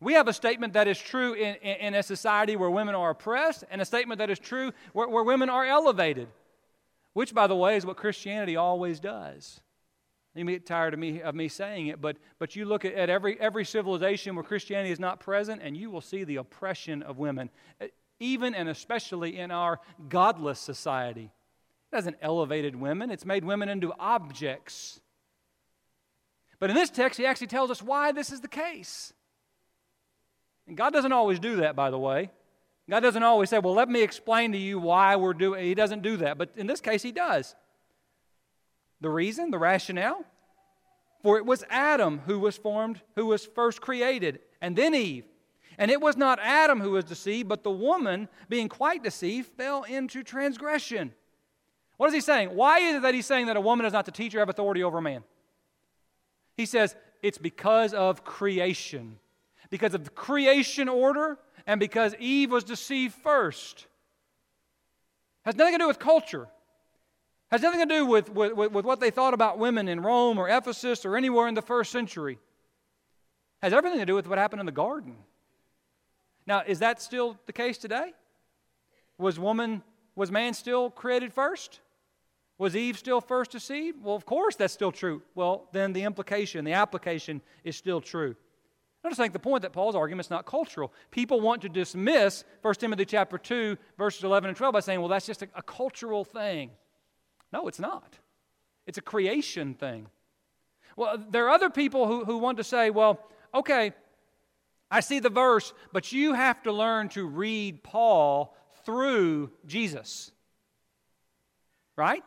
We 0.00 0.14
have 0.14 0.28
a 0.28 0.32
statement 0.32 0.72
that 0.72 0.88
is 0.88 0.98
true 0.98 1.32
in, 1.34 1.54
in, 1.56 1.76
in 1.76 1.94
a 1.94 2.02
society 2.02 2.56
where 2.56 2.70
women 2.70 2.94
are 2.94 3.10
oppressed, 3.10 3.64
and 3.70 3.80
a 3.80 3.84
statement 3.84 4.18
that 4.18 4.30
is 4.30 4.38
true 4.38 4.72
where, 4.92 5.08
where 5.08 5.22
women 5.22 5.48
are 5.48 5.64
elevated, 5.64 6.28
which, 7.12 7.34
by 7.34 7.46
the 7.46 7.56
way, 7.56 7.76
is 7.76 7.86
what 7.86 7.96
Christianity 7.96 8.56
always 8.56 9.00
does. 9.00 9.60
You 10.34 10.46
may 10.46 10.52
get 10.52 10.66
tired 10.66 10.94
of 10.94 11.00
me, 11.00 11.20
of 11.20 11.34
me 11.34 11.48
saying 11.48 11.88
it, 11.88 12.00
but, 12.00 12.16
but 12.38 12.56
you 12.56 12.64
look 12.64 12.84
at, 12.84 12.94
at 12.94 13.10
every, 13.10 13.38
every 13.38 13.66
civilization 13.66 14.34
where 14.34 14.44
Christianity 14.44 14.90
is 14.90 15.00
not 15.00 15.20
present, 15.20 15.60
and 15.62 15.76
you 15.76 15.90
will 15.90 16.00
see 16.00 16.24
the 16.24 16.36
oppression 16.36 17.02
of 17.02 17.18
women, 17.18 17.50
even 18.18 18.54
and 18.54 18.68
especially 18.68 19.38
in 19.38 19.50
our 19.50 19.78
godless 20.08 20.58
society. 20.58 21.30
It 21.92 21.96
hasn't 21.96 22.16
elevated 22.22 22.74
women, 22.76 23.10
it's 23.10 23.26
made 23.26 23.44
women 23.44 23.68
into 23.68 23.92
objects. 23.98 25.00
But 26.58 26.70
in 26.70 26.76
this 26.76 26.90
text, 26.90 27.18
he 27.18 27.26
actually 27.26 27.48
tells 27.48 27.70
us 27.70 27.82
why 27.82 28.12
this 28.12 28.32
is 28.32 28.40
the 28.40 28.48
case. 28.48 29.12
And 30.66 30.76
God 30.76 30.92
doesn't 30.92 31.12
always 31.12 31.40
do 31.40 31.56
that, 31.56 31.76
by 31.76 31.90
the 31.90 31.98
way. 31.98 32.30
God 32.90 33.00
doesn't 33.00 33.22
always 33.22 33.50
say, 33.50 33.58
Well, 33.58 33.74
let 33.74 33.88
me 33.88 34.02
explain 34.02 34.52
to 34.52 34.58
you 34.58 34.78
why 34.78 35.16
we're 35.16 35.34
doing 35.34 35.64
He 35.64 35.74
doesn't 35.74 36.02
do 36.02 36.16
that. 36.18 36.38
But 36.38 36.50
in 36.56 36.66
this 36.66 36.80
case, 36.80 37.02
He 37.02 37.12
does. 37.12 37.54
The 39.00 39.10
reason, 39.10 39.50
the 39.50 39.58
rationale? 39.58 40.24
For 41.22 41.38
it 41.38 41.46
was 41.46 41.64
Adam 41.70 42.20
who 42.26 42.38
was 42.38 42.56
formed, 42.56 43.00
who 43.14 43.26
was 43.26 43.46
first 43.46 43.80
created, 43.80 44.40
and 44.60 44.74
then 44.74 44.94
Eve. 44.94 45.24
And 45.78 45.90
it 45.90 46.00
was 46.00 46.16
not 46.16 46.38
Adam 46.40 46.80
who 46.80 46.92
was 46.92 47.04
deceived, 47.04 47.48
but 47.48 47.62
the 47.62 47.70
woman, 47.70 48.28
being 48.48 48.68
quite 48.68 49.02
deceived, 49.02 49.48
fell 49.56 49.84
into 49.84 50.22
transgression. 50.22 51.12
What 51.96 52.08
is 52.08 52.14
he 52.14 52.20
saying? 52.20 52.48
Why 52.48 52.80
is 52.80 52.96
it 52.96 53.02
that 53.02 53.14
he's 53.14 53.26
saying 53.26 53.46
that 53.46 53.56
a 53.56 53.60
woman 53.60 53.86
is 53.86 53.92
not 53.92 54.04
the 54.04 54.10
teacher 54.10 54.40
have 54.40 54.48
authority 54.48 54.82
over 54.82 54.98
a 54.98 55.02
man? 55.02 55.22
He 56.56 56.66
says 56.66 56.96
it's 57.22 57.38
because 57.38 57.94
of 57.94 58.24
creation. 58.24 59.18
Because 59.70 59.94
of 59.94 60.04
the 60.04 60.10
creation 60.10 60.88
order 60.88 61.38
and 61.66 61.78
because 61.80 62.14
Eve 62.18 62.50
was 62.50 62.64
deceived 62.64 63.14
first. 63.14 63.86
Has 65.44 65.56
nothing 65.56 65.74
to 65.74 65.78
do 65.78 65.86
with 65.88 65.98
culture. 65.98 66.48
Has 67.50 67.62
nothing 67.62 67.80
to 67.80 67.94
do 67.94 68.06
with, 68.06 68.30
with, 68.30 68.54
with 68.54 68.84
what 68.84 69.00
they 69.00 69.10
thought 69.10 69.34
about 69.34 69.58
women 69.58 69.88
in 69.88 70.00
Rome 70.00 70.38
or 70.38 70.48
Ephesus 70.48 71.04
or 71.04 71.16
anywhere 71.16 71.48
in 71.48 71.54
the 71.54 71.62
first 71.62 71.92
century. 71.92 72.38
Has 73.62 73.72
everything 73.72 74.00
to 74.00 74.06
do 74.06 74.14
with 74.14 74.26
what 74.26 74.38
happened 74.38 74.60
in 74.60 74.66
the 74.66 74.72
garden. 74.72 75.16
Now, 76.46 76.62
is 76.66 76.78
that 76.80 77.02
still 77.02 77.38
the 77.46 77.52
case 77.52 77.78
today? 77.78 78.12
Was 79.18 79.38
woman, 79.38 79.82
was 80.16 80.30
man 80.30 80.54
still 80.54 80.90
created 80.90 81.32
first? 81.32 81.80
Was 82.58 82.76
Eve 82.76 82.98
still 82.98 83.20
first 83.20 83.50
deceived? 83.50 84.02
Well, 84.02 84.14
of 84.14 84.24
course 84.24 84.56
that's 84.56 84.72
still 84.72 84.92
true. 84.92 85.22
Well, 85.34 85.68
then 85.72 85.92
the 85.92 86.04
implication, 86.04 86.64
the 86.64 86.72
application 86.72 87.40
is 87.64 87.76
still 87.76 88.00
true. 88.00 88.36
I 89.04 89.08
just 89.08 89.18
think 89.18 89.32
the 89.32 89.40
point 89.40 89.62
that 89.62 89.72
Paul's 89.72 89.96
argument 89.96 90.26
is 90.26 90.30
not 90.30 90.46
cultural. 90.46 90.92
People 91.10 91.40
want 91.40 91.62
to 91.62 91.68
dismiss 91.68 92.44
1 92.62 92.74
Timothy 92.74 93.04
chapter 93.04 93.36
2, 93.36 93.76
verses 93.98 94.22
11 94.22 94.48
and 94.48 94.56
12 94.56 94.72
by 94.72 94.80
saying, 94.80 95.00
well, 95.00 95.08
that's 95.08 95.26
just 95.26 95.42
a, 95.42 95.48
a 95.56 95.62
cultural 95.62 96.24
thing. 96.24 96.70
No, 97.52 97.66
it's 97.66 97.80
not. 97.80 98.18
It's 98.86 98.98
a 98.98 99.02
creation 99.02 99.74
thing. 99.74 100.06
Well, 100.96 101.22
there 101.30 101.46
are 101.46 101.50
other 101.50 101.70
people 101.70 102.06
who, 102.06 102.24
who 102.24 102.38
want 102.38 102.58
to 102.58 102.64
say, 102.64 102.90
well, 102.90 103.20
okay, 103.52 103.92
I 104.90 105.00
see 105.00 105.18
the 105.18 105.30
verse, 105.30 105.72
but 105.92 106.12
you 106.12 106.34
have 106.34 106.62
to 106.62 106.72
learn 106.72 107.08
to 107.10 107.26
read 107.26 107.82
Paul 107.82 108.54
through 108.84 109.50
Jesus. 109.66 110.30
Right? 111.96 112.22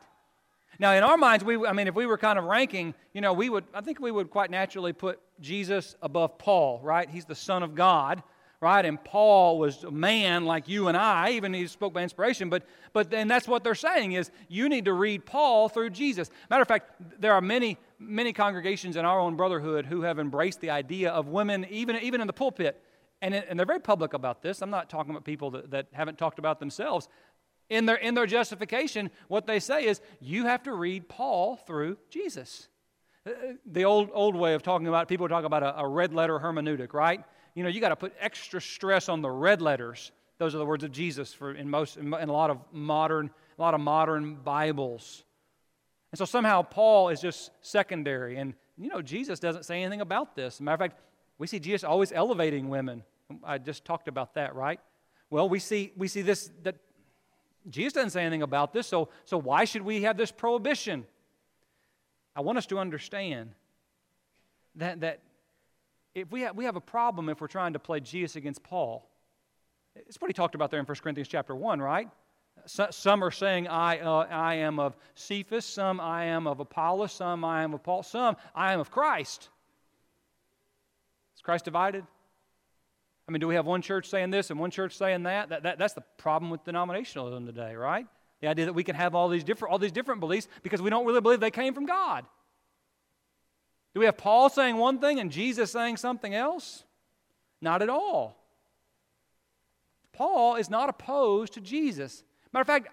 Now, 0.77 0.91
in 0.93 1.03
our 1.03 1.15
minds, 1.15 1.43
we, 1.45 1.65
I 1.65 1.73
mean, 1.73 1.88
if 1.88 1.95
we 1.95 2.05
were 2.05 2.17
kind 2.17 2.38
of 2.38 2.45
ranking, 2.45 2.93
you 3.13 3.21
know, 3.21 3.33
we 3.33 3.49
would, 3.49 3.63
I 3.73 3.81
think 3.81 3.99
we 3.99 4.11
would 4.11 4.29
quite 4.29 4.51
naturally 4.51 4.93
put 4.93 5.19
Jesus 5.39 5.95
above 6.02 6.38
Paul, 6.38 6.80
right? 6.84 7.10
He's 7.10 7.26
the 7.26 7.36
Son 7.36 7.63
of 7.63 7.76
God 7.76 8.24
right? 8.62 8.86
And 8.86 9.02
Paul 9.04 9.60
was 9.60 9.84
a 9.84 9.91
man 9.91 10.45
like 10.45 10.67
you 10.67 10.88
and 10.88 10.98
I, 10.98 11.32
even 11.32 11.54
he 11.54 11.67
spoke 11.67 11.93
by 11.93 12.02
inspiration, 12.02 12.50
but 12.50 12.63
but 12.93 13.12
then 13.12 13.28
that's 13.28 13.48
what 13.48 13.63
they're 13.63 13.76
saying 13.76 14.13
is 14.13 14.32
you 14.48 14.69
need 14.69 14.86
to 14.86 14.93
read 14.93 15.26
Paul 15.26 15.69
through 15.69 15.91
Jesus. 15.91 16.32
Matter 16.50 16.63
of 16.63 16.67
fact, 16.67 16.91
there 17.19 17.34
are 17.34 17.41
many 17.41 17.78
many 18.00 18.34
congregations 18.34 18.95
in 18.95 19.06
our 19.06 19.19
own 19.19 19.36
brotherhood 19.36 19.86
who 19.86 20.02
have 20.02 20.17
embraced 20.17 20.62
the 20.62 20.71
idea 20.71 21.12
of 21.12 21.28
women 21.28 21.67
even 21.69 21.98
even 21.98 22.21
in 22.21 22.28
the 22.28 22.34
pulpit. 22.34 22.82
And, 23.21 23.34
and 23.34 23.58
they're 23.58 23.65
very 23.65 23.80
public 23.80 24.13
about 24.13 24.41
this. 24.41 24.62
I'm 24.62 24.69
not 24.69 24.89
talking 24.89 25.12
about 25.12 25.24
people 25.24 25.52
that, 25.52 25.71
that 25.71 25.88
haven't 25.93 26.17
talked 26.17 26.38
about 26.38 26.60
themselves. 26.60 27.08
In 27.69 27.86
their, 27.86 27.95
in 27.95 28.13
their 28.13 28.28
justification, 28.28 29.10
what 29.28 29.48
they 29.48 29.60
say 29.60 29.86
is 29.86 30.02
you 30.19 30.45
have 30.45 30.63
to 30.63 30.74
read 30.74 31.08
Paul 31.08 31.56
through 31.56 31.98
Jesus. 32.10 32.67
The 33.65 33.85
old, 33.85 34.09
old 34.13 34.35
way 34.35 34.53
of 34.53 34.61
talking 34.61 34.88
about 34.88 35.03
it, 35.03 35.07
people 35.07 35.27
talk 35.27 35.45
about 35.45 35.63
a, 35.63 35.79
a 35.79 35.88
red 35.88 36.13
letter 36.13 36.38
hermeneutic, 36.39 36.93
right? 36.93 37.23
you 37.55 37.63
know, 37.63 37.69
you 37.69 37.81
got 37.81 37.89
to 37.89 37.95
put 37.95 38.13
extra 38.19 38.61
stress 38.61 39.09
on 39.09 39.21
the 39.21 39.31
red 39.31 39.61
letters. 39.61 40.11
Those 40.38 40.53
are 40.53 40.57
the 40.57 40.65
words 40.65 40.83
of 40.83 40.91
Jesus 40.91 41.33
for 41.33 41.53
in 41.53 41.69
most 41.69 41.97
in 41.97 42.13
a 42.13 42.25
lot 42.25 42.49
of 42.49 42.59
modern 42.71 43.31
a 43.57 43.61
lot 43.61 43.73
of 43.73 43.79
modern 43.79 44.35
Bibles. 44.35 45.23
And 46.11 46.19
so 46.19 46.25
somehow 46.25 46.61
Paul 46.61 47.09
is 47.09 47.21
just 47.21 47.51
secondary. 47.61 48.38
And 48.38 48.53
you 48.77 48.89
know, 48.89 49.01
Jesus 49.01 49.39
doesn't 49.39 49.63
say 49.63 49.81
anything 49.81 50.01
about 50.01 50.35
this. 50.35 50.59
Matter 50.59 50.73
of 50.73 50.79
fact, 50.79 51.01
we 51.38 51.47
see 51.47 51.59
Jesus 51.59 51.85
always 51.85 52.11
elevating 52.11 52.67
women. 52.67 53.03
I 53.43 53.57
just 53.57 53.85
talked 53.85 54.09
about 54.09 54.35
that, 54.35 54.53
right? 54.53 54.79
Well, 55.29 55.47
we 55.47 55.59
see 55.59 55.93
we 55.95 56.09
see 56.09 56.21
this 56.21 56.51
that 56.63 56.75
Jesus 57.69 57.93
doesn't 57.93 58.11
say 58.11 58.21
anything 58.21 58.41
about 58.41 58.73
this, 58.73 58.85
so 58.85 59.07
so 59.23 59.38
why 59.38 59.63
should 59.63 59.81
we 59.81 60.01
have 60.01 60.17
this 60.17 60.31
prohibition? 60.31 61.05
I 62.36 62.41
want 62.41 62.58
us 62.58 62.65
to 62.67 62.80
understand 62.80 63.52
that 64.76 65.00
that 65.02 65.21
if 66.13 66.32
we 66.32 66.41
have, 66.41 66.56
we 66.56 66.65
have 66.65 66.78
a 66.78 66.82
problem 66.82 67.30
if 67.30 67.41
we're 67.41 67.48
trying 67.48 67.74
to 67.74 67.80
play 67.80 68.00
Jesus 68.00 68.38
against 68.38 68.63
Paul. 68.63 69.10
It's 69.95 70.19
what 70.19 70.30
he 70.30 70.34
talked 70.34 70.56
about 70.56 70.71
there 70.71 70.80
in 70.80 70.86
1 70.86 70.95
Corinthians 70.98 71.28
chapter 71.28 71.56
1, 71.56 71.82
right? 71.82 72.10
Some 72.65 73.24
are 73.24 73.32
saying, 73.32 73.67
I, 73.67 74.00
uh, 74.00 74.28
I 74.30 74.56
am 74.56 74.80
of 74.80 74.95
Cephas, 75.13 75.65
some 75.65 76.00
I 76.00 76.26
am 76.26 76.48
of 76.48 76.60
Apollos, 76.60 77.12
some 77.12 77.43
I 77.43 77.63
am 77.63 77.74
of 77.74 77.84
Paul, 77.84 78.02
some 78.02 78.38
I 78.56 78.74
am 78.74 78.80
of 78.80 78.89
Christ. 78.89 79.50
Is 81.36 81.41
Christ 81.41 81.65
divided? 81.65 82.06
I 83.28 83.32
mean, 83.32 83.39
do 83.39 83.48
we 83.48 83.56
have 83.56 83.65
one 83.65 83.82
church 83.82 84.08
saying 84.08 84.32
this 84.32 84.52
and 84.52 84.60
one 84.60 84.71
church 84.71 84.98
saying 84.98 85.24
that? 85.24 85.50
that, 85.50 85.63
that 85.63 85.78
that's 85.78 85.93
the 85.93 86.04
problem 86.17 86.50
with 86.50 86.63
denominationalism 86.63 87.45
today, 87.45 87.76
right? 87.76 88.08
The 88.41 88.48
idea 88.48 88.65
that 88.65 88.74
we 88.74 88.84
can 88.84 88.95
have 88.95 89.15
all 89.15 89.30
these 89.30 89.43
different, 89.43 89.71
all 89.71 89.80
these 89.80 89.91
different 89.91 90.19
beliefs 90.19 90.48
because 90.62 90.82
we 90.82 90.89
don't 90.89 91.06
really 91.06 91.21
believe 91.21 91.39
they 91.39 91.52
came 91.52 91.74
from 91.74 91.86
God. 91.86 92.26
Do 93.93 94.00
we 94.00 94.06
have 94.06 94.17
Paul 94.17 94.50
saying 94.50 94.78
one 94.78 95.00
thing 95.00 95.19
and 95.19 95.32
Jesus 95.32 95.71
saying 95.71 95.98
something 95.98 96.34
else? 96.34 96.84
Not 97.62 97.82
at 97.82 97.89
all. 97.89 98.38
Paul 100.12 100.56
is 100.56 100.69
not 100.69 100.89
opposed 100.89 101.54
to 101.54 101.62
Jesus. 101.62 102.24
Matter 102.52 102.62
of 102.62 102.67
fact, 102.67 102.88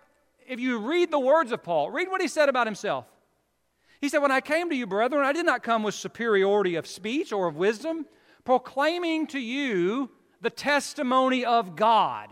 if 0.47 0.61
you 0.61 0.79
read 0.79 1.11
the 1.11 1.19
words 1.19 1.53
of 1.53 1.63
Paul, 1.63 1.91
read 1.91 2.09
what 2.09 2.21
he 2.21 2.29
said 2.29 2.49
about 2.49 2.67
himself. 2.67 3.07
He 4.01 4.09
said, 4.09 4.19
When 4.19 4.33
I 4.33 4.41
came 4.41 4.69
to 4.71 4.77
you, 4.77 4.87
brethren, 4.87 5.25
I 5.25 5.33
did 5.33 5.47
not 5.47 5.63
come 5.63 5.83
with 5.83 5.95
superiority 5.95 6.75
of 6.75 6.87
speech 6.87 7.33
or 7.33 7.47
of 7.47 7.57
wisdom, 7.57 8.07
proclaiming 8.45 9.29
to 9.29 9.39
you 9.39 10.11
the 10.41 10.51
testimony 10.51 11.45
of 11.45 11.77
God. 11.77 12.29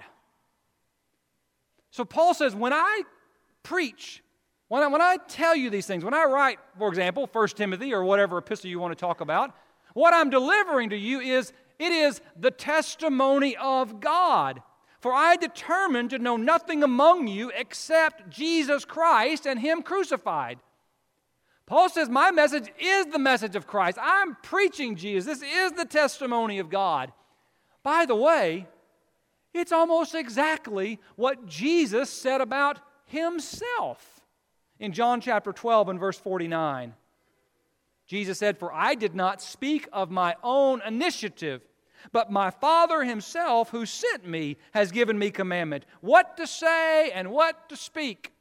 So 1.91 2.05
Paul 2.05 2.35
says, 2.35 2.55
When 2.55 2.73
I 2.73 3.03
preach, 3.63 4.23
when 4.69 4.83
I, 4.83 4.87
when 4.87 5.03
I 5.03 5.17
tell 5.29 5.55
you 5.55 5.71
these 5.71 5.87
things, 5.87 6.05
when 6.05 6.15
I 6.15 6.25
write, 6.25 6.59
for 6.79 6.89
example, 6.89 7.29
1 7.31 7.49
Timothy 7.49 7.93
or 7.93 8.05
whatever 8.05 8.39
epistle 8.39 8.71
you 8.71 8.79
want 8.79 8.93
to 8.93 9.01
talk 9.01 9.21
about, 9.21 9.55
what 9.95 10.15
I'm 10.15 10.31
delivering 10.31 10.91
to 10.91 10.97
you 10.97 11.21
is, 11.21 11.53
It 11.79 11.93
is 11.93 12.21
the 12.39 12.51
testimony 12.51 13.57
of 13.57 14.01
God. 14.01 14.63
For 15.01 15.15
I 15.15 15.37
determined 15.37 16.11
to 16.11 16.19
know 16.19 16.37
nothing 16.37 16.83
among 16.83 17.27
you 17.27 17.51
except 17.57 18.29
Jesus 18.29 18.85
Christ 18.85 19.47
and 19.47 19.59
Him 19.59 19.83
crucified. 19.83 20.59
Paul 21.65 21.89
says, 21.89 22.09
My 22.09 22.31
message 22.31 22.71
is 22.79 23.07
the 23.07 23.19
message 23.19 23.57
of 23.57 23.67
Christ. 23.67 23.97
I'm 24.01 24.37
preaching 24.43 24.97
Jesus. 24.97 25.41
This 25.41 25.49
is 25.49 25.73
the 25.73 25.85
testimony 25.85 26.59
of 26.59 26.69
God. 26.69 27.13
By 27.83 28.07
the 28.07 28.17
way, 28.17 28.67
it's 29.53 29.73
almost 29.73 30.15
exactly 30.15 30.99
what 31.17 31.47
Jesus 31.47 32.11
said 32.11 32.41
about 32.41 32.81
Himself 33.07 34.21
in 34.79 34.93
John 34.93 35.21
chapter 35.21 35.53
12 35.53 35.91
and 35.91 36.01
verse 36.01 36.19
49. 36.19 36.95
Jesus 38.07 38.39
said, 38.39 38.59
For 38.59 38.73
I 38.73 38.95
did 38.95 39.15
not 39.15 39.41
speak 39.41 39.89
of 39.93 40.11
my 40.11 40.35
own 40.43 40.83
initiative, 40.85 41.63
but 42.13 42.33
my 42.33 42.51
Father 42.51 43.05
Himself 43.05 43.71
who 43.71 43.87
sent 43.87 44.27
me 44.27 44.57
has 44.73 44.91
given 44.91 45.19
me 45.19 45.31
commandment 45.31 45.85
what 46.01 46.37
to 46.37 46.47
say 46.47 47.11
and 47.13 47.31
what 47.31 47.69
to 47.69 47.77
speak. 47.77 48.33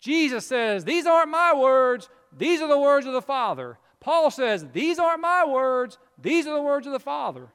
Jesus 0.00 0.46
says, 0.46 0.84
These 0.84 1.06
aren't 1.06 1.30
my 1.30 1.54
words, 1.54 2.08
these 2.36 2.60
are 2.60 2.68
the 2.68 2.78
words 2.78 3.06
of 3.06 3.12
the 3.12 3.22
Father. 3.22 3.78
Paul 4.00 4.30
says, 4.30 4.66
These 4.72 4.98
aren't 4.98 5.20
my 5.20 5.44
words, 5.46 5.98
these 6.20 6.46
are 6.46 6.54
the 6.54 6.62
words 6.62 6.86
of 6.86 6.92
the 6.92 6.98
Father. 7.00 7.48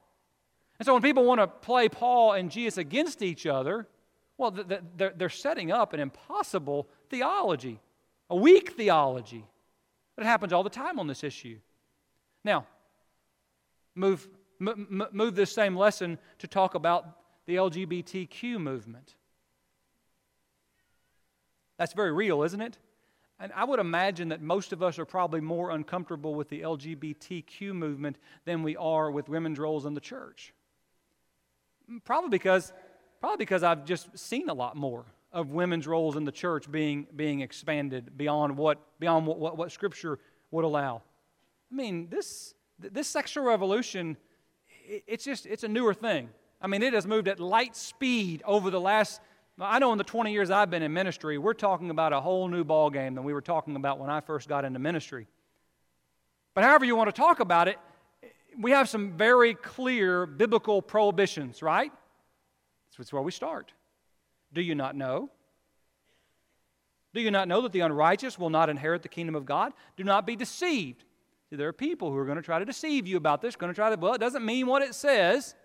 And 0.80 0.86
so 0.86 0.94
when 0.94 1.02
people 1.02 1.26
want 1.26 1.42
to 1.42 1.48
play 1.48 1.90
Paul 1.90 2.34
and 2.34 2.50
Jesus 2.50 2.78
against 2.78 3.22
each 3.22 3.46
other, 3.46 3.88
well, 4.38 4.52
they're 4.96 5.30
setting 5.30 5.72
up 5.72 5.92
an 5.92 6.00
impossible 6.00 6.88
theology, 7.10 7.82
a 8.30 8.36
weak 8.36 8.72
theology. 8.72 9.46
It 10.18 10.24
happens 10.24 10.54
all 10.54 10.64
the 10.64 10.70
time 10.70 10.98
on 10.98 11.08
this 11.08 11.24
issue. 11.24 11.60
Now, 12.46 12.66
move, 13.96 14.28
move 14.60 15.36
this 15.36 15.52
same 15.52 15.76
lesson 15.76 16.18
to 16.40 16.48
talk 16.48 16.76
about 16.76 17.18
the 17.46 17.56
LGBTQ 17.56 18.60
movement. 18.60 19.16
That's 21.78 21.94
very 21.94 22.14
real, 22.14 22.44
isn't 22.44 22.62
it? 22.62 22.78
And 23.42 23.52
I 23.54 23.66
would 23.66 23.80
imagine 23.80 24.30
that 24.30 24.42
most 24.42 24.72
of 24.72 24.84
us 24.84 25.00
are 25.00 25.06
probably 25.06 25.42
more 25.42 25.72
uncomfortable 25.72 26.36
with 26.36 26.50
the 26.50 26.62
LGBTQ 26.62 27.74
movement 27.74 28.18
than 28.46 28.64
we 28.64 28.78
are 28.78 29.12
with 29.12 29.30
women's 29.30 29.60
roles 29.60 29.86
in 29.86 29.94
the 29.94 30.02
church. 30.02 30.54
Probably 32.06 32.30
because, 32.30 32.74
probably 33.20 33.38
because 33.38 33.64
I've 33.64 33.86
just 33.86 34.18
seen 34.18 34.50
a 34.50 34.54
lot 34.54 34.76
more 34.76 35.06
of 35.32 35.52
women's 35.52 35.88
roles 35.88 36.16
in 36.16 36.26
the 36.26 36.32
church 36.32 36.72
being, 36.72 37.08
being 37.16 37.42
expanded 37.42 38.18
beyond 38.18 38.58
what, 38.58 38.80
beyond 39.00 39.28
what, 39.28 39.40
what, 39.40 39.58
what 39.58 39.72
Scripture 39.72 40.20
would 40.52 40.66
allow. 40.66 41.02
I 41.72 41.76
mean, 41.76 42.08
this, 42.10 42.56
this 42.80 43.08
sexual 43.08 43.44
revolution, 43.44 44.18
it's 44.88 45.24
just, 45.24 45.46
it's 45.46 45.64
a 45.64 45.68
newer 45.68 45.94
thing. 45.94 46.30
I 46.62 46.68
mean, 46.68 46.82
it 46.82 46.94
has 46.94 47.06
moved 47.06 47.28
at 47.28 47.40
light 47.40 47.76
speed 47.76 48.42
over 48.46 48.70
the 48.70 48.82
last 48.82 49.22
I 49.62 49.80
know 49.80 49.92
in 49.92 49.98
the 49.98 50.06
20 50.06 50.32
years 50.32 50.50
I've 50.50 50.70
been 50.70 50.84
in 50.84 50.94
ministry, 50.94 51.38
we're 51.38 51.54
talking 51.54 51.90
about 51.90 52.14
a 52.14 52.22
whole 52.22 52.48
new 52.48 52.64
ball 52.64 52.90
game 52.90 53.16
than 53.16 53.26
we 53.26 53.34
were 53.34 53.42
talking 53.42 53.76
about 53.76 54.00
when 54.00 54.10
I 54.10 54.22
first 54.22 54.48
got 54.48 54.64
into 54.64 54.80
ministry. 54.80 55.28
But 56.54 56.64
however 56.64 56.86
you 56.86 56.96
want 56.96 57.14
to 57.14 57.22
talk 57.22 57.42
about 57.42 57.68
it, 57.68 57.78
we 58.60 58.72
have 58.72 58.90
some 58.90 59.14
very 59.14 59.54
clear 59.54 60.26
biblical 60.26 60.82
prohibitions, 60.82 61.62
right? 61.62 61.92
That's 62.98 63.14
where 63.14 63.22
we 63.22 63.32
start. 63.32 63.72
Do 64.52 64.62
you 64.62 64.76
not 64.76 64.96
know? 64.96 65.30
Do 67.14 67.22
you 67.22 67.32
not 67.32 67.48
know 67.48 67.62
that 67.62 67.72
the 67.72 67.80
unrighteous 67.80 68.38
will 68.38 68.50
not 68.50 68.70
inherit 68.70 69.02
the 69.02 69.10
kingdom 69.10 69.36
of 69.36 69.46
God? 69.46 69.72
Do 69.96 70.04
not 70.04 70.28
be 70.28 70.36
deceived. 70.36 71.06
See, 71.50 71.56
there 71.56 71.70
are 71.70 71.74
people 71.74 72.12
who 72.12 72.18
are 72.18 72.26
going 72.26 72.36
to 72.36 72.44
try 72.44 72.60
to 72.60 72.66
deceive 72.66 73.08
you 73.08 73.16
about 73.16 73.42
this, 73.42 73.56
going 73.56 73.72
to 73.72 73.76
try 73.76 73.90
to, 73.90 73.96
well, 73.96 74.14
it 74.14 74.20
doesn't 74.20 74.46
mean 74.46 74.68
what 74.68 74.82
it 74.82 74.94
says. 74.94 75.56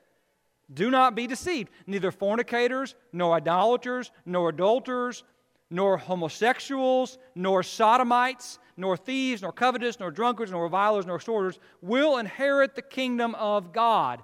Do 0.73 0.91
not 0.91 1.15
be 1.15 1.27
deceived. 1.27 1.71
Neither 1.87 2.13
fornicators, 2.13 2.95
nor 3.13 3.35
idolaters, 3.35 4.13
nor 4.25 4.49
adulterers, 4.49 5.25
nor 5.71 5.97
homosexuals, 5.97 7.19
nor 7.35 7.63
sodomites, 7.63 8.59
nor 8.77 8.97
thieves, 8.97 9.43
nor 9.43 9.53
covetous, 9.53 10.01
nor 10.01 10.11
drunkards, 10.11 10.51
nor 10.51 10.63
revilers, 10.65 11.07
nor 11.07 11.17
extorters 11.17 11.59
will 11.81 12.19
inherit 12.19 12.75
the 12.75 12.83
kingdom 12.83 13.35
of 13.37 13.73
God. 13.73 14.23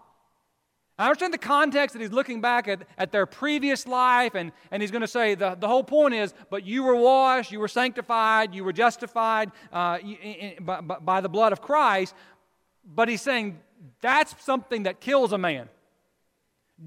I 0.98 1.06
understand 1.06 1.32
the 1.32 1.38
context 1.38 1.94
that 1.94 2.02
he's 2.02 2.12
looking 2.12 2.42
back 2.42 2.68
at, 2.68 2.82
at 2.98 3.10
their 3.10 3.24
previous 3.24 3.86
life, 3.86 4.34
and, 4.34 4.52
and 4.70 4.82
he's 4.82 4.90
going 4.90 5.00
to 5.00 5.08
say 5.08 5.34
the, 5.34 5.54
the 5.54 5.66
whole 5.66 5.82
point 5.82 6.12
is, 6.12 6.34
but 6.50 6.66
you 6.66 6.82
were 6.82 6.94
washed, 6.94 7.50
you 7.50 7.58
were 7.58 7.68
sanctified, 7.68 8.54
you 8.54 8.64
were 8.64 8.72
justified 8.72 9.50
uh, 9.72 9.98
by, 10.60 10.80
by 10.80 11.20
the 11.22 11.28
blood 11.28 11.52
of 11.52 11.62
Christ. 11.62 12.14
But 12.84 13.08
he's 13.08 13.22
saying 13.22 13.60
that's 14.02 14.34
something 14.44 14.82
that 14.82 15.00
kills 15.00 15.32
a 15.32 15.38
man. 15.38 15.70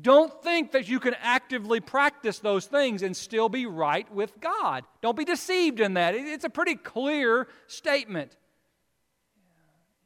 Don't 0.01 0.41
think 0.41 0.71
that 0.71 0.87
you 0.87 0.99
can 0.99 1.15
actively 1.21 1.79
practice 1.79 2.39
those 2.39 2.65
things 2.65 3.03
and 3.03 3.15
still 3.15 3.47
be 3.47 3.67
right 3.67 4.11
with 4.11 4.39
God. 4.39 4.85
Don't 5.01 5.15
be 5.15 5.25
deceived 5.25 5.79
in 5.79 5.93
that. 5.93 6.15
It's 6.15 6.45
a 6.45 6.49
pretty 6.49 6.75
clear 6.75 7.47
statement. 7.67 8.35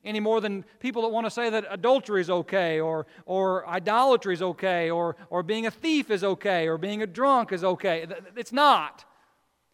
Any 0.04 0.20
more 0.20 0.42
than 0.42 0.66
people 0.80 1.02
that 1.04 1.10
want 1.10 1.26
to 1.26 1.32
say 1.32 1.50
that 1.50 1.66
adultery 1.70 2.22
is 2.22 2.30
okay, 2.30 2.80
or, 2.80 3.08
or 3.26 3.68
idolatry 3.68 4.34
is 4.34 4.42
okay, 4.42 4.90
or, 4.90 5.16
or 5.30 5.42
being 5.42 5.66
a 5.66 5.72
thief 5.72 6.12
is 6.12 6.24
okay, 6.24 6.68
or 6.68 6.78
being 6.78 7.02
a 7.02 7.08
drunk 7.08 7.52
is 7.52 7.64
okay. 7.64 8.08
It's 8.36 8.54
not. 8.54 9.06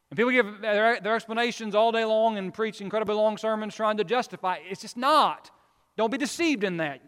And 0.10 0.17
people 0.17 0.32
give 0.32 0.62
their, 0.62 0.99
their 0.99 1.15
explanations 1.15 1.73
all 1.73 1.91
day 1.91 2.06
long 2.06 2.38
and 2.38 2.54
preach 2.54 2.82
incredibly 2.82 3.15
long 3.15 3.38
sermons 3.38 3.73
trying 3.76 3.97
to 3.97 4.04
justify 4.04 4.56
it. 4.58 4.63
It's 4.69 4.82
just 4.82 4.97
not. 4.97 5.49
Don't 5.97 6.12
be 6.12 6.17
deceived 6.19 6.63
in 6.63 6.78
that. 6.78 7.02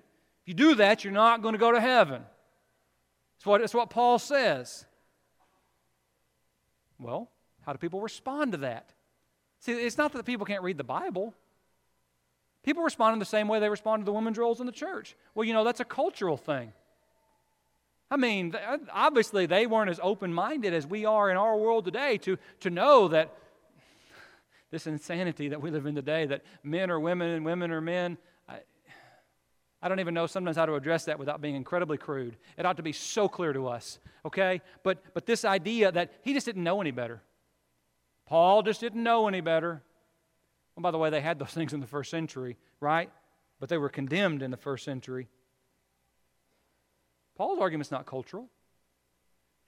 If 0.44 0.48
you 0.48 0.54
do 0.56 0.76
that, 0.76 1.04
you're 1.04 1.14
not 1.14 1.42
going 1.42 1.54
to 1.54 1.60
go 1.60 1.72
to 1.72 1.80
heaven. 1.80 2.24
It's 3.46 3.48
what, 3.48 3.62
it's 3.62 3.76
what 3.76 3.92
Paul 3.92 4.18
says. 4.18 4.88
Well, 6.98 7.30
how 7.62 7.74
do 7.74 7.78
people 7.78 8.02
respond 8.02 8.54
to 8.54 8.58
that? 8.58 8.92
See, 9.60 9.72
it's 9.72 10.00
not 10.00 10.14
that 10.14 10.26
people 10.26 10.48
can't 10.48 10.64
read 10.64 10.80
the 10.80 10.84
Bible. 10.84 11.32
People 12.64 12.82
respond 12.82 13.14
in 13.14 13.20
the 13.20 13.26
same 13.26 13.48
way 13.48 13.60
they 13.60 13.70
respond 13.70 14.02
to 14.02 14.06
the 14.06 14.14
women's 14.14 14.40
roles 14.40 14.62
in 14.62 14.66
the 14.66 14.72
church. 14.72 15.16
Well, 15.36 15.46
you 15.46 15.54
know, 15.54 15.64
that's 15.64 15.80
a 15.80 15.86
cultural 15.86 16.38
thing. 16.38 16.74
I 18.10 18.18
mean, 18.18 18.56
obviously, 18.92 19.46
they 19.46 19.68
weren't 19.68 19.92
as 19.92 20.00
open 20.02 20.34
minded 20.34 20.74
as 20.74 20.88
we 20.88 21.06
are 21.06 21.30
in 21.30 21.38
our 21.38 21.56
world 21.56 21.86
today 21.86 22.18
to, 22.24 22.40
to 22.62 22.72
know 22.72 23.10
that 23.10 23.32
this 24.72 24.88
insanity 24.88 25.50
that 25.50 25.62
we 25.62 25.70
live 25.70 25.86
in 25.86 25.94
today, 25.94 26.26
that 26.26 26.42
men 26.64 26.90
are 26.90 27.00
women 27.00 27.30
and 27.30 27.46
women 27.46 27.70
are 27.70 27.80
men, 27.80 28.18
I 29.86 29.88
don't 29.88 30.00
even 30.00 30.16
know 30.16 30.26
sometimes 30.26 30.58
how 30.58 30.66
to 30.66 30.74
address 30.74 31.06
that 31.06 31.20
without 31.20 31.42
being 31.42 31.54
incredibly 31.54 32.00
crude. 32.00 32.38
It 32.58 32.66
ought 32.66 32.78
to 32.78 32.84
be 32.84 32.92
so 32.92 33.30
clear 33.30 33.54
to 33.54 33.68
us, 33.68 34.00
okay? 34.26 34.62
But, 34.82 35.04
but 35.14 35.28
this 35.28 35.46
idea 35.46 35.92
that 35.92 36.12
he 36.24 36.34
just 36.34 36.48
didn't 36.48 36.64
know 36.64 36.82
any 36.82 36.90
better. 36.90 37.22
Paul 38.26 38.64
just 38.64 38.82
didn't 38.82 39.04
know 39.04 39.28
any 39.28 39.42
better. 39.42 39.84
Well, 40.76 40.82
by 40.82 40.90
the 40.90 40.98
way, 40.98 41.12
they 41.12 41.22
had 41.22 41.38
those 41.38 41.50
things 41.52 41.72
in 41.72 41.82
the 41.82 41.86
first 41.86 42.10
century, 42.10 42.58
right? 42.80 43.12
But 43.60 43.70
they 43.70 43.78
were 43.78 43.90
condemned 43.90 44.42
in 44.42 44.50
the 44.50 44.58
first 44.58 44.84
century. 44.86 45.28
Paul's 47.38 47.60
argument's 47.60 47.92
not 47.92 48.08
cultural. 48.08 48.50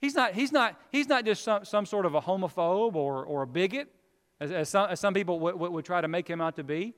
He's 0.00 0.16
not, 0.16 0.34
he's 0.34 0.50
not, 0.50 0.80
he's 0.90 1.08
not 1.08 1.26
just 1.26 1.44
some, 1.44 1.64
some 1.64 1.86
sort 1.86 2.06
of 2.06 2.16
a 2.16 2.20
homophobe 2.20 2.96
or, 2.96 3.24
or 3.24 3.42
a 3.42 3.46
bigot, 3.46 3.86
as, 4.40 4.50
as, 4.50 4.68
some, 4.68 4.90
as 4.90 4.98
some 4.98 5.14
people 5.14 5.38
would, 5.38 5.54
would 5.54 5.84
try 5.84 6.00
to 6.00 6.08
make 6.08 6.26
him 6.26 6.40
out 6.40 6.56
to 6.56 6.64
be. 6.64 6.94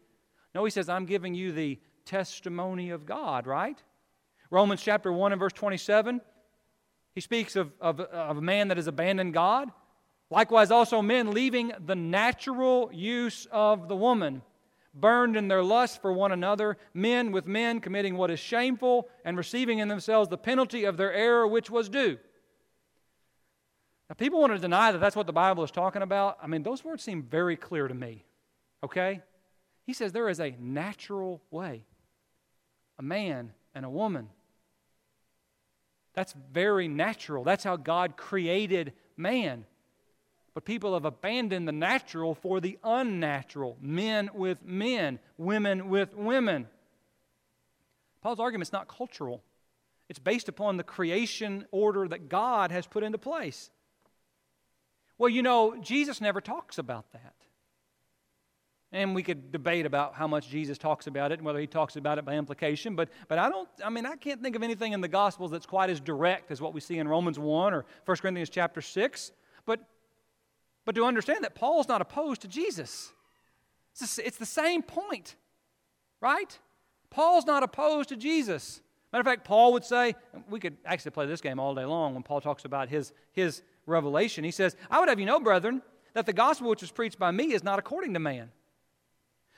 No, 0.55 0.65
he 0.65 0.71
says, 0.71 0.89
I'm 0.89 1.05
giving 1.05 1.35
you 1.35 1.53
the 1.53 1.79
testimony 2.11 2.91
of 2.91 3.07
God, 3.07 3.47
right? 3.47 3.81
Romans 4.51 4.83
chapter 4.83 5.13
1 5.13 5.33
and 5.33 5.39
verse 5.39 5.53
27, 5.53 6.21
he 7.15 7.21
speaks 7.21 7.55
of, 7.55 7.73
of, 7.81 8.01
of 8.01 8.37
a 8.37 8.43
man 8.43 8.69
that 8.69 8.77
has 8.77 8.89
abandoned 8.89 9.33
God. 9.33 9.71
Likewise, 10.29 10.73
also 10.73 11.03
men 11.03 11.31
leaving 11.31 11.73
the 11.87 11.95
natural 11.95 12.91
use 12.93 13.47
of 13.53 13.89
the 13.89 13.95
woman, 13.95 14.43
burned 14.93 15.37
in 15.37 15.47
their 15.47 15.63
lust 15.63 16.03
for 16.03 16.13
one 16.13 16.33
another, 16.33 16.77
men 16.95 17.31
with 17.31 17.47
men 17.47 17.81
committing 17.81 18.17
what 18.17 18.31
is 18.31 18.41
shameful 18.41 19.09
and 19.25 19.37
receiving 19.37 19.79
in 19.79 19.87
themselves 19.87 20.29
the 20.29 20.37
penalty 20.37 20.85
of 20.85 20.97
their 20.97 21.13
error 21.13 21.47
which 21.47 21.71
was 21.71 21.89
due. 21.89 22.19
Now, 24.09 24.15
people 24.19 24.41
want 24.41 24.53
to 24.53 24.59
deny 24.59 24.91
that 24.91 24.99
that's 24.99 25.15
what 25.15 25.29
the 25.29 25.33
Bible 25.33 25.63
is 25.63 25.71
talking 25.71 26.03
about. 26.03 26.39
I 26.43 26.49
mean, 26.49 26.65
those 26.65 26.83
words 26.83 27.05
seem 27.05 27.23
very 27.23 27.57
clear 27.57 27.87
to 27.87 27.95
me, 27.95 28.25
okay? 28.83 29.21
He 29.87 29.93
says 29.93 30.11
there 30.11 30.29
is 30.29 30.41
a 30.41 30.57
natural 30.59 31.41
way 31.53 31.85
a 33.01 33.03
man 33.03 33.51
and 33.75 33.87
a 33.87 33.91
woman. 33.91 34.29
That's 36.13 36.35
very 36.53 36.87
natural. 36.87 37.45
That's 37.45 37.65
how 37.65 37.77
God 37.77 38.19
created 38.19 38.93
man. 39.17 39.65
But 40.53 40.67
people 40.67 40.93
have 40.93 41.07
abandoned 41.07 41.67
the 41.67 41.73
natural 41.73 42.35
for 42.35 42.61
the 42.61 42.79
unnatural 42.85 43.79
men 43.81 44.29
with 44.35 44.59
men, 44.63 45.19
women 45.39 45.89
with 45.89 46.15
women. 46.15 46.69
Paul's 48.21 48.39
argument 48.39 48.69
is 48.69 48.73
not 48.73 48.87
cultural, 48.87 49.43
it's 50.11 50.19
based 50.19 50.51
upon 50.51 50.77
the 50.77 50.85
creation 50.85 51.65
order 51.71 52.07
that 52.07 52.29
God 52.29 52.71
has 52.71 52.87
put 52.87 53.03
into 53.03 53.17
place. 53.17 53.71
Well, 55.17 55.31
you 55.31 55.43
know, 55.43 55.75
Jesus 55.81 56.21
never 56.21 56.43
talks 56.43 56.77
about 56.77 57.11
that. 57.13 57.35
And 58.93 59.15
we 59.15 59.23
could 59.23 59.53
debate 59.53 59.87
about 59.87 60.15
how 60.15 60.27
much 60.27 60.49
Jesus 60.49 60.77
talks 60.77 61.07
about 61.07 61.31
it 61.31 61.39
and 61.39 61.47
whether 61.47 61.61
he 61.61 61.67
talks 61.69 61.95
about 61.95 62.19
it 62.19 62.25
by 62.25 62.35
implication. 62.35 62.97
But, 62.97 63.09
but 63.29 63.39
I 63.39 63.49
don't, 63.49 63.69
I 63.85 63.89
mean, 63.89 64.05
I 64.05 64.17
can't 64.17 64.43
think 64.43 64.57
of 64.57 64.65
anything 64.65 64.93
in 64.93 65.01
the 65.01 65.09
Gospels 65.09 65.53
that's 65.53 65.67
quite 65.67 65.91
as 65.91 66.01
direct 66.01 66.51
as 66.51 66.61
what 66.61 66.75
we 66.75 66.81
see 66.81 66.99
in 66.99 67.07
Romans 67.07 67.39
1 67.39 67.73
or 67.73 67.85
1 68.05 68.17
Corinthians 68.17 68.51
chapter 68.51 68.81
6. 68.81 69.31
But, 69.65 69.87
but 70.85 70.97
to 70.97 71.05
understand 71.05 71.45
that 71.45 71.55
Paul's 71.55 71.87
not 71.87 72.01
opposed 72.01 72.43
to 72.43 72.49
Jesus, 72.49 73.13
it's, 73.93 74.19
it's 74.19 74.39
the 74.39 74.47
same 74.47 74.83
point, 74.83 75.37
right? 76.21 76.59
Paul's 77.11 77.47
not 77.47 77.63
opposed 77.63 78.09
to 78.09 78.17
Jesus. 78.17 78.81
Matter 79.13 79.21
of 79.21 79.27
fact, 79.27 79.45
Paul 79.45 79.73
would 79.73 79.85
say, 79.85 80.15
we 80.49 80.61
could 80.61 80.77
actually 80.85 81.11
play 81.13 81.27
this 81.27 81.41
game 81.41 81.59
all 81.59 81.75
day 81.75 81.85
long 81.85 82.15
when 82.15 82.23
Paul 82.23 82.41
talks 82.41 82.65
about 82.65 82.89
his, 82.89 83.13
his 83.33 83.63
revelation. 83.87 84.45
He 84.45 84.51
says, 84.53 84.77
I 84.91 85.01
would 85.01 85.09
have 85.09 85.19
you 85.19 85.27
know, 85.27 85.41
brethren, 85.41 85.83
that 86.15 86.27
the 86.27 86.33
gospel 86.33 86.69
which 86.71 86.81
was 86.81 86.91
preached 86.91 87.19
by 87.19 87.31
me 87.31 87.53
is 87.53 87.65
not 87.65 87.79
according 87.79 88.15
to 88.15 88.21
man. 88.21 88.51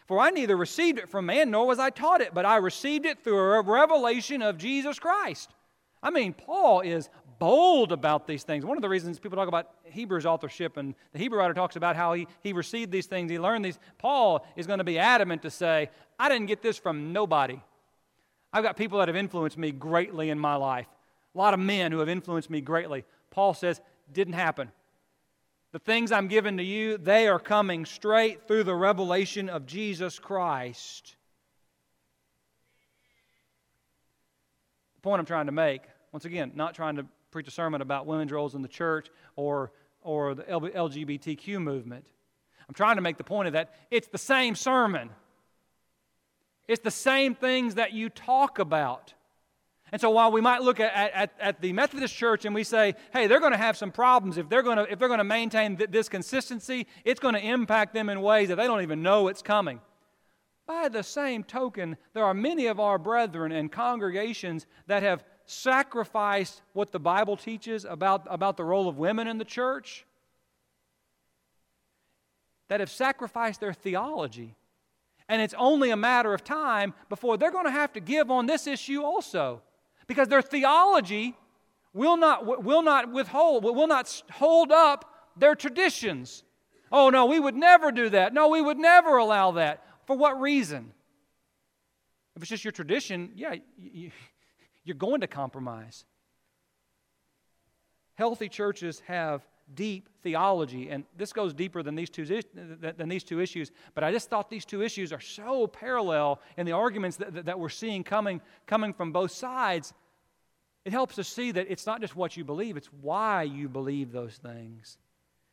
For 0.07 0.19
I 0.19 0.31
neither 0.31 0.57
received 0.57 0.99
it 0.99 1.09
from 1.09 1.27
man 1.27 1.51
nor 1.51 1.67
was 1.67 1.79
I 1.79 1.91
taught 1.91 2.21
it, 2.21 2.35
but 2.35 2.45
I 2.45 2.57
received 2.57 3.07
it 3.07 3.23
through 3.23 3.39
a 3.39 3.63
revelation 3.63 4.43
of 4.43 4.59
Jesus 4.59 4.99
Christ. 4.99 5.51
I 6.03 6.11
mean, 6.11 6.33
Paul 6.33 6.81
is 6.81 7.09
bold 7.39 7.93
about 7.93 8.27
these 8.27 8.43
things. 8.43 8.65
One 8.65 8.77
of 8.77 8.83
the 8.83 8.89
reasons 8.89 9.19
people 9.19 9.37
talk 9.37 9.49
about 9.49 9.71
Hebrews 9.85 10.27
authorship 10.27 10.77
and 10.77 10.95
the 11.13 11.19
Hebrew 11.19 11.39
writer 11.39 11.55
talks 11.55 11.77
about 11.77 11.97
how 11.97 12.13
he, 12.13 12.27
he 12.41 12.53
received 12.53 12.93
these 12.93 13.07
things, 13.07 13.31
he 13.31 13.39
learned 13.39 13.65
these. 13.65 13.79
Paul 13.99 14.47
is 14.57 14.67
going 14.67 14.79
to 14.79 14.85
be 14.85 14.99
adamant 14.99 15.43
to 15.43 15.51
say, 15.51 15.91
I 16.19 16.29
didn't 16.29 16.47
get 16.47 16.63
this 16.63 16.79
from 16.79 17.13
nobody. 17.13 17.61
I've 18.53 18.63
got 18.63 18.77
people 18.77 18.99
that 18.99 19.09
have 19.09 19.17
influenced 19.17 19.59
me 19.59 19.73
greatly 19.73 20.31
in 20.31 20.39
my 20.39 20.57
life, 20.57 20.87
a 21.35 21.39
lot 21.39 21.55
of 21.55 21.61
men 21.61 21.91
who 21.91 22.01
have 22.01 22.09
influenced 22.09 22.51
me 22.51 22.61
greatly. 22.61 23.05
Paul 23.31 23.55
says, 23.55 23.81
didn't 24.13 24.35
happen. 24.35 24.71
The 25.73 25.79
things 25.79 26.13
I'm 26.13 26.29
giving 26.29 26.59
to 26.59 26.63
you, 26.63 26.99
they 26.99 27.29
are 27.29 27.39
coming 27.39 27.87
straight 27.87 28.47
through 28.47 28.65
the 28.65 28.75
revelation 28.75 29.49
of 29.49 29.65
Jesus 29.65 30.19
Christ. 30.19 31.17
The 34.97 35.01
point 35.01 35.19
I'm 35.19 35.27
trying 35.27 35.47
to 35.47 35.53
make, 35.53 35.83
once 36.13 36.27
again, 36.27 36.53
not 36.55 36.75
trying 36.75 36.97
to 36.97 37.07
preach 37.31 37.49
a 37.49 37.51
sermon 37.51 37.81
about 37.81 38.07
women's 38.07 38.31
roles 38.31 38.55
in 38.55 38.61
the 38.61 38.69
church 38.69 39.09
or, 39.35 39.73
or 40.03 40.35
the 40.35 40.43
LGBTQ 40.43 41.61
movement. 41.61 42.07
I'm 42.69 42.75
trying 42.75 42.97
to 42.97 43.03
make 43.03 43.17
the 43.17 43.25
point 43.25 43.49
of 43.49 43.55
that 43.55 43.75
it's 43.91 44.09
the 44.09 44.19
same 44.19 44.55
sermon. 44.55 45.09
It's 46.69 46.83
the 46.83 46.91
same 46.91 47.35
things 47.35 47.77
that 47.77 47.95
you 47.95 48.11
talk 48.11 48.59
about. 48.59 49.15
And 49.93 50.01
so 50.01 50.09
while 50.09 50.33
we 50.33 50.41
might 50.41 50.63
look 50.63 50.81
at, 50.81 50.95
at, 50.95 51.33
at 51.39 51.61
the 51.61 51.75
Methodist 51.75 52.17
Church 52.17 52.47
and 52.47 52.55
we 52.55 52.65
say, 52.65 52.95
hey, 53.13 53.27
they're 53.27 53.41
going 53.41 53.53
to 53.53 53.59
have 53.59 53.77
some 53.77 53.93
problems 53.93 54.39
if 54.39 54.49
they're 54.49 54.63
going 54.63 54.79
to, 54.79 54.91
if 54.91 54.99
they're 54.99 55.09
going 55.09 55.19
to 55.19 55.25
maintain 55.25 55.77
th- 55.77 55.91
this 55.91 56.09
consistency, 56.09 56.87
it's 57.05 57.21
going 57.21 57.35
to 57.35 57.41
impact 57.41 57.93
them 57.93 58.09
in 58.09 58.23
ways 58.23 58.49
that 58.49 58.57
they 58.57 58.67
don't 58.67 58.81
even 58.81 59.03
know 59.03 59.29
it's 59.29 59.43
coming. 59.43 59.81
By 60.67 60.89
the 60.89 61.03
same 61.03 61.45
token, 61.45 61.99
there 62.15 62.25
are 62.25 62.33
many 62.33 62.67
of 62.67 62.81
our 62.81 62.99
brethren 62.99 63.53
and 63.53 63.71
congregations 63.71 64.67
that 64.87 65.03
have 65.03 65.25
sacrificed 65.45 66.63
what 66.73 66.91
the 66.91 67.01
Bible 67.01 67.37
teaches 67.37 67.85
about, 67.85 68.27
about 68.31 68.57
the 68.57 68.65
role 68.65 68.89
of 68.89 68.97
women 68.97 69.29
in 69.29 69.37
the 69.37 69.45
church, 69.45 70.07
that 72.69 72.81
have 72.81 72.91
sacrificed 72.91 73.61
their 73.61 73.75
theology. 73.75 74.57
And 75.29 75.43
it's 75.43 75.55
only 75.59 75.91
a 75.91 75.97
matter 75.97 76.33
of 76.33 76.43
time 76.45 76.95
before 77.11 77.37
they're 77.37 77.51
going 77.51 77.67
to 77.67 77.71
have 77.71 77.93
to 77.93 78.01
give 78.01 78.31
on 78.31 78.47
this 78.47 78.67
issue 78.67 79.03
also 79.03 79.61
because 80.07 80.29
their 80.29 80.43
theology 80.43 81.37
will 81.93 82.17
not, 82.17 82.65
will 82.65 82.83
not 82.83 83.13
withhold, 83.13 83.65
will 83.65 83.87
not 83.87 84.23
hold 84.33 84.73
up 84.73 85.05
their 85.37 85.55
traditions. 85.55 86.45
Oh, 86.91 87.11
no, 87.11 87.27
we 87.27 87.41
would 87.41 87.55
never 87.55 87.91
do 87.91 88.09
that. 88.11 88.35
No, 88.35 88.49
we 88.49 88.61
would 88.61 88.79
never 88.79 89.17
allow 89.17 89.53
that. 89.53 89.85
For 90.07 90.17
what 90.17 90.41
reason? 90.41 90.93
If 92.37 92.43
it's 92.43 92.51
just 92.51 92.65
your 92.65 92.73
tradition, 92.73 93.33
yeah, 93.35 93.55
you're 94.85 94.97
going 94.97 95.21
to 95.21 95.27
compromise. 95.27 96.05
Healthy 98.15 98.49
churches 98.49 99.03
have 99.07 99.43
deep 99.75 100.09
theology, 100.23 100.91
and 100.91 101.05
this 101.17 101.33
goes 101.33 101.55
deeper 101.55 101.83
than 101.83 101.95
these 101.95 102.11
two 102.11 102.25
than 102.83 103.09
these 103.09 103.25
two 103.25 103.41
issues. 103.41 103.71
But 103.95 104.05
I 104.05 104.13
just 104.13 104.31
thought 104.31 104.51
these 104.51 104.65
two 104.65 104.83
issues 104.83 105.13
are 105.13 105.21
so 105.21 105.67
parallel 105.67 106.41
in 106.57 106.67
the 106.67 106.73
arguments 106.73 107.17
that, 107.19 107.47
that 107.47 107.59
we're 107.59 107.69
seeing 107.69 108.05
coming 108.05 108.41
coming 108.67 108.93
from 108.93 109.13
both 109.13 109.31
sides 109.33 109.95
it 110.85 110.93
helps 110.93 111.19
us 111.19 111.29
see 111.29 111.53
that 111.53 111.71
it's 111.71 111.87
not 111.87 112.01
just 112.01 112.17
what 112.17 112.37
you 112.37 112.45
believe, 112.45 112.77
it's 112.77 112.93
why 113.01 113.45
you 113.45 113.69
believe 113.69 114.11
those 114.11 114.37
things. 114.37 114.99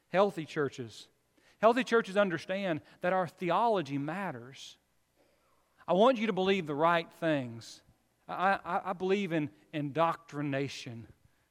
Healthy 0.09 0.45
churches. 0.45 1.07
Healthy 1.61 1.83
churches 1.83 2.17
understand 2.17 2.81
that 3.01 3.13
our 3.13 3.27
theology 3.27 3.97
matters. 3.97 4.77
I 5.87 5.93
want 5.93 6.17
you 6.17 6.27
to 6.27 6.33
believe 6.33 6.65
the 6.65 6.75
right 6.75 7.07
things. 7.19 7.81
I, 8.27 8.59
I, 8.65 8.81
I 8.85 8.93
believe 8.93 9.31
in 9.31 9.49
indoctrination. 9.71 11.05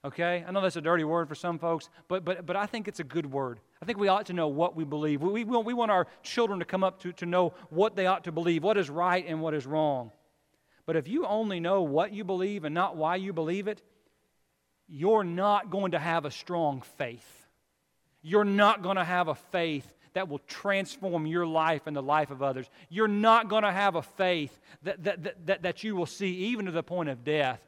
Okay? 0.04 0.44
I 0.46 0.50
know 0.52 0.61
that's 0.61 0.76
a 0.76 0.80
dirty 0.80 1.04
word 1.04 1.28
for 1.28 1.34
some 1.34 1.58
folks, 1.58 1.88
but, 2.06 2.24
but, 2.24 2.46
but 2.46 2.56
I 2.56 2.66
think 2.66 2.88
it's 2.88 3.00
a 3.00 3.04
good 3.04 3.26
word. 3.26 3.61
I 3.82 3.84
think 3.84 3.98
we 3.98 4.08
ought 4.08 4.26
to 4.26 4.32
know 4.32 4.48
what 4.48 4.76
we 4.76 4.84
believe. 4.84 5.20
We, 5.20 5.30
we, 5.30 5.44
want, 5.44 5.66
we 5.66 5.74
want 5.74 5.90
our 5.90 6.06
children 6.22 6.61
to 6.61 6.64
come 6.64 6.84
up 6.84 7.00
to, 7.02 7.12
to 7.14 7.26
know 7.26 7.54
what 7.70 7.96
they 7.96 8.06
ought 8.06 8.24
to 8.24 8.32
believe, 8.32 8.62
what 8.62 8.76
is 8.76 8.88
right 8.88 9.24
and 9.26 9.40
what 9.40 9.54
is 9.54 9.66
wrong. 9.66 10.12
But 10.87 10.96
if 10.96 11.08
you 11.08 11.26
only 11.26 11.61
know 11.61 11.82
what 11.82 12.12
you 12.12 12.24
believe 12.24 12.64
and 12.64 12.74
not 12.74 12.96
why 12.96 13.16
you 13.16 13.32
believe 13.32 13.68
it, 13.68 13.82
you're 14.88 15.24
not 15.24 15.70
going 15.70 15.92
to 15.92 15.98
have 15.98 16.24
a 16.24 16.30
strong 16.30 16.80
faith. 16.96 17.46
You're 18.22 18.44
not 18.44 18.82
going 18.82 18.96
to 18.96 19.04
have 19.04 19.28
a 19.28 19.34
faith 19.34 19.92
that 20.14 20.28
will 20.28 20.40
transform 20.40 21.26
your 21.26 21.46
life 21.46 21.82
and 21.87 21.94
the 21.94 22.02
life 22.02 22.30
of 22.30 22.42
others. 22.42 22.70
You're 22.88 23.06
not 23.06 23.48
going 23.48 23.64
to 23.64 23.72
have 23.72 23.96
a 23.96 24.02
faith 24.02 24.58
that, 24.82 25.04
that, 25.04 25.22
that, 25.24 25.46
that, 25.46 25.62
that 25.62 25.84
you 25.84 25.94
will 25.94 26.06
see 26.06 26.30
even 26.30 26.66
to 26.66 26.72
the 26.72 26.82
point 26.82 27.08
of 27.08 27.22
death. 27.22 27.61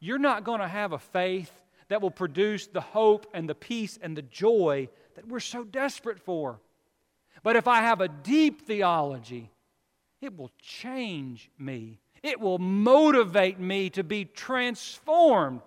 You're 0.00 0.18
not 0.18 0.44
going 0.44 0.60
to 0.60 0.68
have 0.68 0.92
a 0.92 0.98
faith 0.98 1.50
that 1.88 2.02
will 2.02 2.10
produce 2.10 2.66
the 2.66 2.80
hope 2.80 3.26
and 3.32 3.48
the 3.48 3.54
peace 3.54 3.98
and 4.00 4.16
the 4.16 4.22
joy 4.22 4.88
that 5.14 5.26
we're 5.26 5.40
so 5.40 5.64
desperate 5.64 6.20
for. 6.20 6.60
But 7.42 7.56
if 7.56 7.68
I 7.68 7.82
have 7.82 8.00
a 8.00 8.08
deep 8.08 8.66
theology, 8.66 9.50
it 10.20 10.36
will 10.36 10.50
change 10.60 11.50
me. 11.58 12.00
It 12.22 12.40
will 12.40 12.58
motivate 12.58 13.60
me 13.60 13.90
to 13.90 14.02
be 14.02 14.24
transformed. 14.24 15.60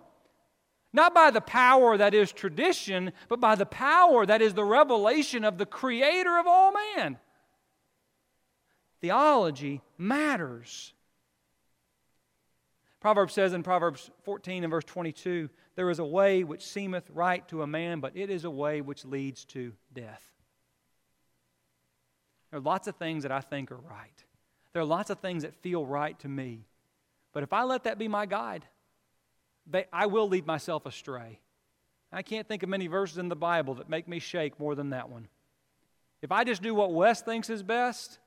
Not 0.92 1.14
by 1.14 1.30
the 1.30 1.40
power 1.40 1.96
that 1.96 2.14
is 2.14 2.32
tradition, 2.32 3.12
but 3.28 3.40
by 3.40 3.54
the 3.54 3.66
power 3.66 4.26
that 4.26 4.42
is 4.42 4.54
the 4.54 4.64
revelation 4.64 5.44
of 5.44 5.56
the 5.56 5.66
Creator 5.66 6.38
of 6.38 6.46
all 6.46 6.72
man. 6.96 7.18
Theology 9.00 9.80
matters. 9.96 10.92
Proverbs 13.00 13.32
says 13.32 13.54
in 13.54 13.62
Proverbs 13.62 14.10
14 14.24 14.62
and 14.62 14.70
verse 14.70 14.84
22 14.84 15.48
there 15.74 15.88
is 15.88 15.98
a 15.98 16.04
way 16.04 16.44
which 16.44 16.66
seemeth 16.66 17.08
right 17.10 17.46
to 17.48 17.62
a 17.62 17.66
man, 17.66 18.00
but 18.00 18.16
it 18.16 18.28
is 18.28 18.44
a 18.44 18.50
way 18.50 18.82
which 18.82 19.04
leads 19.04 19.44
to 19.46 19.72
death. 19.92 20.22
There 22.50 22.58
are 22.58 22.62
lots 22.62 22.88
of 22.88 22.96
things 22.96 23.22
that 23.22 23.32
I 23.32 23.40
think 23.40 23.72
are 23.72 23.76
right. 23.76 24.24
There 24.72 24.82
are 24.82 24.86
lots 24.86 25.10
of 25.10 25.20
things 25.20 25.42
that 25.42 25.54
feel 25.54 25.86
right 25.86 26.18
to 26.20 26.28
me. 26.28 26.66
But 27.32 27.42
if 27.42 27.52
I 27.52 27.62
let 27.62 27.84
that 27.84 27.98
be 27.98 28.08
my 28.08 28.26
guide, 28.26 28.66
they, 29.66 29.86
I 29.92 30.06
will 30.06 30.28
lead 30.28 30.46
myself 30.46 30.84
astray. 30.84 31.40
I 32.12 32.22
can't 32.22 32.46
think 32.46 32.62
of 32.62 32.68
many 32.68 32.88
verses 32.88 33.18
in 33.18 33.28
the 33.28 33.36
Bible 33.36 33.74
that 33.76 33.88
make 33.88 34.08
me 34.08 34.18
shake 34.18 34.58
more 34.58 34.74
than 34.74 34.90
that 34.90 35.08
one. 35.08 35.28
If 36.22 36.32
I 36.32 36.44
just 36.44 36.60
do 36.60 36.74
what 36.74 36.92
Wes 36.92 37.22
thinks 37.22 37.48
is 37.48 37.62
best, 37.62 38.18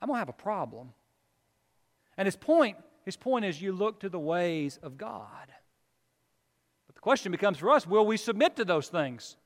I'm 0.00 0.08
going 0.08 0.16
to 0.16 0.20
have 0.20 0.28
a 0.28 0.32
problem. 0.32 0.92
And 2.18 2.26
his 2.26 2.36
point, 2.36 2.76
his 3.04 3.16
point 3.16 3.44
is 3.44 3.60
you 3.60 3.72
look 3.72 4.00
to 4.00 4.08
the 4.08 4.18
ways 4.18 4.78
of 4.82 4.96
God. 4.96 5.48
But 6.86 6.94
the 6.94 7.00
question 7.00 7.32
becomes 7.32 7.58
for 7.58 7.70
us 7.70 7.86
will 7.86 8.06
we 8.06 8.16
submit 8.16 8.56
to 8.56 8.64
those 8.64 8.88
things? 8.88 9.36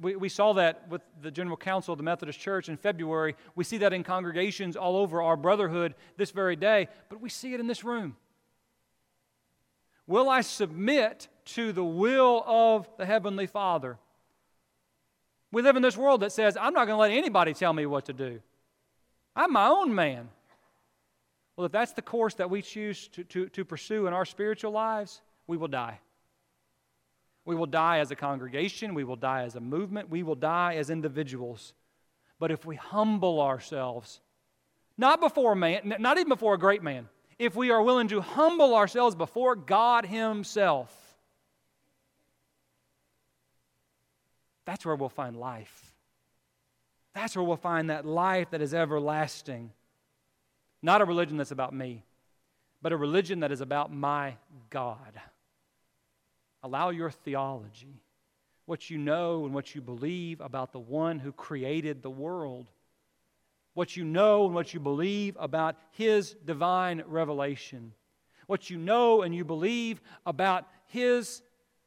We, 0.00 0.16
we 0.16 0.28
saw 0.28 0.52
that 0.54 0.88
with 0.88 1.02
the 1.22 1.30
General 1.30 1.56
Council 1.56 1.92
of 1.92 1.98
the 1.98 2.04
Methodist 2.04 2.40
Church 2.40 2.68
in 2.68 2.76
February. 2.76 3.36
We 3.54 3.62
see 3.62 3.78
that 3.78 3.92
in 3.92 4.02
congregations 4.02 4.74
all 4.74 4.96
over 4.96 5.22
our 5.22 5.36
brotherhood 5.36 5.94
this 6.16 6.32
very 6.32 6.56
day, 6.56 6.88
but 7.08 7.20
we 7.20 7.28
see 7.28 7.54
it 7.54 7.60
in 7.60 7.68
this 7.68 7.84
room. 7.84 8.16
Will 10.08 10.28
I 10.28 10.40
submit 10.40 11.28
to 11.46 11.72
the 11.72 11.84
will 11.84 12.42
of 12.46 12.88
the 12.96 13.06
Heavenly 13.06 13.46
Father? 13.46 13.98
We 15.52 15.62
live 15.62 15.76
in 15.76 15.82
this 15.82 15.96
world 15.96 16.22
that 16.22 16.32
says, 16.32 16.56
I'm 16.56 16.74
not 16.74 16.86
going 16.86 16.96
to 16.96 17.00
let 17.00 17.12
anybody 17.12 17.54
tell 17.54 17.72
me 17.72 17.86
what 17.86 18.06
to 18.06 18.12
do. 18.12 18.40
I'm 19.34 19.52
my 19.52 19.68
own 19.68 19.94
man. 19.94 20.28
Well, 21.56 21.66
if 21.66 21.72
that's 21.72 21.92
the 21.92 22.02
course 22.02 22.34
that 22.34 22.50
we 22.50 22.60
choose 22.60 23.08
to, 23.08 23.24
to, 23.24 23.48
to 23.48 23.64
pursue 23.64 24.06
in 24.06 24.12
our 24.12 24.26
spiritual 24.26 24.72
lives, 24.72 25.22
we 25.46 25.56
will 25.56 25.68
die. 25.68 26.00
We 27.46 27.54
will 27.54 27.66
die 27.66 28.00
as 28.00 28.10
a 28.10 28.16
congregation. 28.16 28.94
We 28.94 29.04
will 29.04 29.16
die 29.16 29.44
as 29.44 29.54
a 29.54 29.60
movement. 29.60 30.10
We 30.10 30.22
will 30.22 30.34
die 30.34 30.74
as 30.74 30.90
individuals. 30.90 31.72
But 32.38 32.50
if 32.50 32.66
we 32.66 32.76
humble 32.76 33.40
ourselves, 33.40 34.20
not 34.98 35.20
before 35.20 35.52
a 35.52 35.56
man, 35.56 35.94
not 35.98 36.18
even 36.18 36.28
before 36.28 36.54
a 36.54 36.58
great 36.58 36.82
man, 36.82 37.08
if 37.38 37.54
we 37.54 37.70
are 37.70 37.82
willing 37.82 38.08
to 38.08 38.20
humble 38.20 38.74
ourselves 38.74 39.14
before 39.14 39.54
God 39.54 40.04
Himself, 40.04 40.92
that's 44.64 44.84
where 44.84 44.96
we'll 44.96 45.08
find 45.08 45.36
life. 45.36 45.94
That's 47.14 47.36
where 47.36 47.44
we'll 47.44 47.56
find 47.56 47.88
that 47.88 48.04
life 48.04 48.50
that 48.50 48.60
is 48.60 48.74
everlasting. 48.74 49.70
Not 50.86 51.00
a 51.00 51.04
religion 51.04 51.36
that's 51.36 51.50
about 51.50 51.74
me, 51.74 52.04
but 52.80 52.92
a 52.92 52.96
religion 52.96 53.40
that 53.40 53.50
is 53.50 53.60
about 53.60 53.92
my 53.92 54.36
God. 54.70 55.20
Allow 56.62 56.90
your 56.90 57.10
theology, 57.10 58.04
what 58.66 58.88
you 58.88 58.96
know 58.96 59.46
and 59.46 59.52
what 59.52 59.74
you 59.74 59.80
believe 59.80 60.40
about 60.40 60.70
the 60.70 60.78
one 60.78 61.18
who 61.18 61.32
created 61.32 62.02
the 62.02 62.10
world, 62.10 62.70
what 63.74 63.96
you 63.96 64.04
know 64.04 64.46
and 64.46 64.54
what 64.54 64.74
you 64.74 64.78
believe 64.78 65.36
about 65.40 65.74
his 65.90 66.36
divine 66.44 67.02
revelation, 67.08 67.92
what 68.46 68.70
you 68.70 68.78
know 68.78 69.22
and 69.22 69.34
you 69.34 69.44
believe 69.44 70.00
about 70.24 70.68
his 70.84 71.42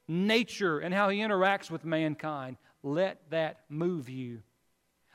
nature 0.09 0.79
and 0.79 0.93
how 0.93 1.07
he 1.07 1.19
interacts 1.19 1.71
with 1.71 1.85
mankind, 1.85 2.57
let 2.83 3.17
that 3.29 3.61
move 3.69 4.09
you. 4.09 4.41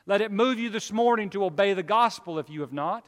Let 0.07 0.21
it 0.21 0.31
move 0.31 0.57
you 0.57 0.71
this 0.71 0.91
morning 0.91 1.29
to 1.29 1.45
obey 1.45 1.75
the 1.75 1.83
gospel 1.83 2.39
if 2.39 2.49
you 2.49 2.61
have 2.61 2.73
not. 2.73 3.05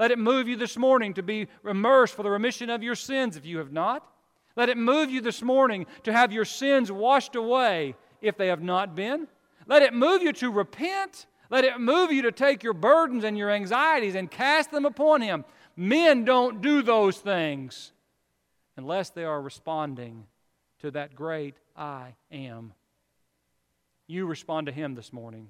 Let 0.00 0.12
it 0.12 0.18
move 0.18 0.48
you 0.48 0.56
this 0.56 0.78
morning 0.78 1.12
to 1.12 1.22
be 1.22 1.46
immersed 1.62 2.14
for 2.14 2.22
the 2.22 2.30
remission 2.30 2.70
of 2.70 2.82
your 2.82 2.94
sins 2.94 3.36
if 3.36 3.44
you 3.44 3.58
have 3.58 3.70
not. 3.70 4.02
Let 4.56 4.70
it 4.70 4.78
move 4.78 5.10
you 5.10 5.20
this 5.20 5.42
morning 5.42 5.84
to 6.04 6.12
have 6.12 6.32
your 6.32 6.46
sins 6.46 6.90
washed 6.90 7.36
away 7.36 7.94
if 8.22 8.38
they 8.38 8.46
have 8.46 8.62
not 8.62 8.94
been. 8.94 9.28
Let 9.66 9.82
it 9.82 9.92
move 9.92 10.22
you 10.22 10.32
to 10.32 10.50
repent. 10.50 11.26
Let 11.50 11.66
it 11.66 11.78
move 11.78 12.12
you 12.12 12.22
to 12.22 12.32
take 12.32 12.62
your 12.62 12.72
burdens 12.72 13.24
and 13.24 13.36
your 13.36 13.50
anxieties 13.50 14.14
and 14.14 14.30
cast 14.30 14.70
them 14.70 14.86
upon 14.86 15.20
Him. 15.20 15.44
Men 15.76 16.24
don't 16.24 16.62
do 16.62 16.80
those 16.80 17.18
things 17.18 17.92
unless 18.78 19.10
they 19.10 19.24
are 19.24 19.42
responding 19.42 20.24
to 20.78 20.90
that 20.92 21.14
great 21.14 21.56
I 21.76 22.14
am. 22.32 22.72
You 24.06 24.24
respond 24.24 24.66
to 24.68 24.72
Him 24.72 24.94
this 24.94 25.12
morning. 25.12 25.48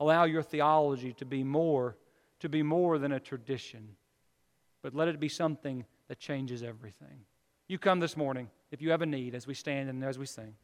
Allow 0.00 0.24
your 0.24 0.42
theology 0.42 1.12
to 1.18 1.24
be 1.24 1.44
more 1.44 1.96
to 2.40 2.48
be 2.48 2.62
more 2.62 2.98
than 2.98 3.12
a 3.12 3.20
tradition, 3.20 3.96
but 4.82 4.94
let 4.94 5.08
it 5.08 5.20
be 5.20 5.28
something 5.28 5.84
that 6.08 6.18
changes 6.18 6.62
everything. 6.62 7.24
You 7.68 7.78
come 7.78 8.00
this 8.00 8.16
morning 8.16 8.50
if 8.70 8.80
you 8.80 8.90
have 8.90 9.02
a 9.02 9.06
need 9.06 9.34
as 9.34 9.46
we 9.46 9.54
stand 9.54 9.88
and 9.88 10.04
as 10.04 10.18
we 10.18 10.26
sing. 10.26 10.54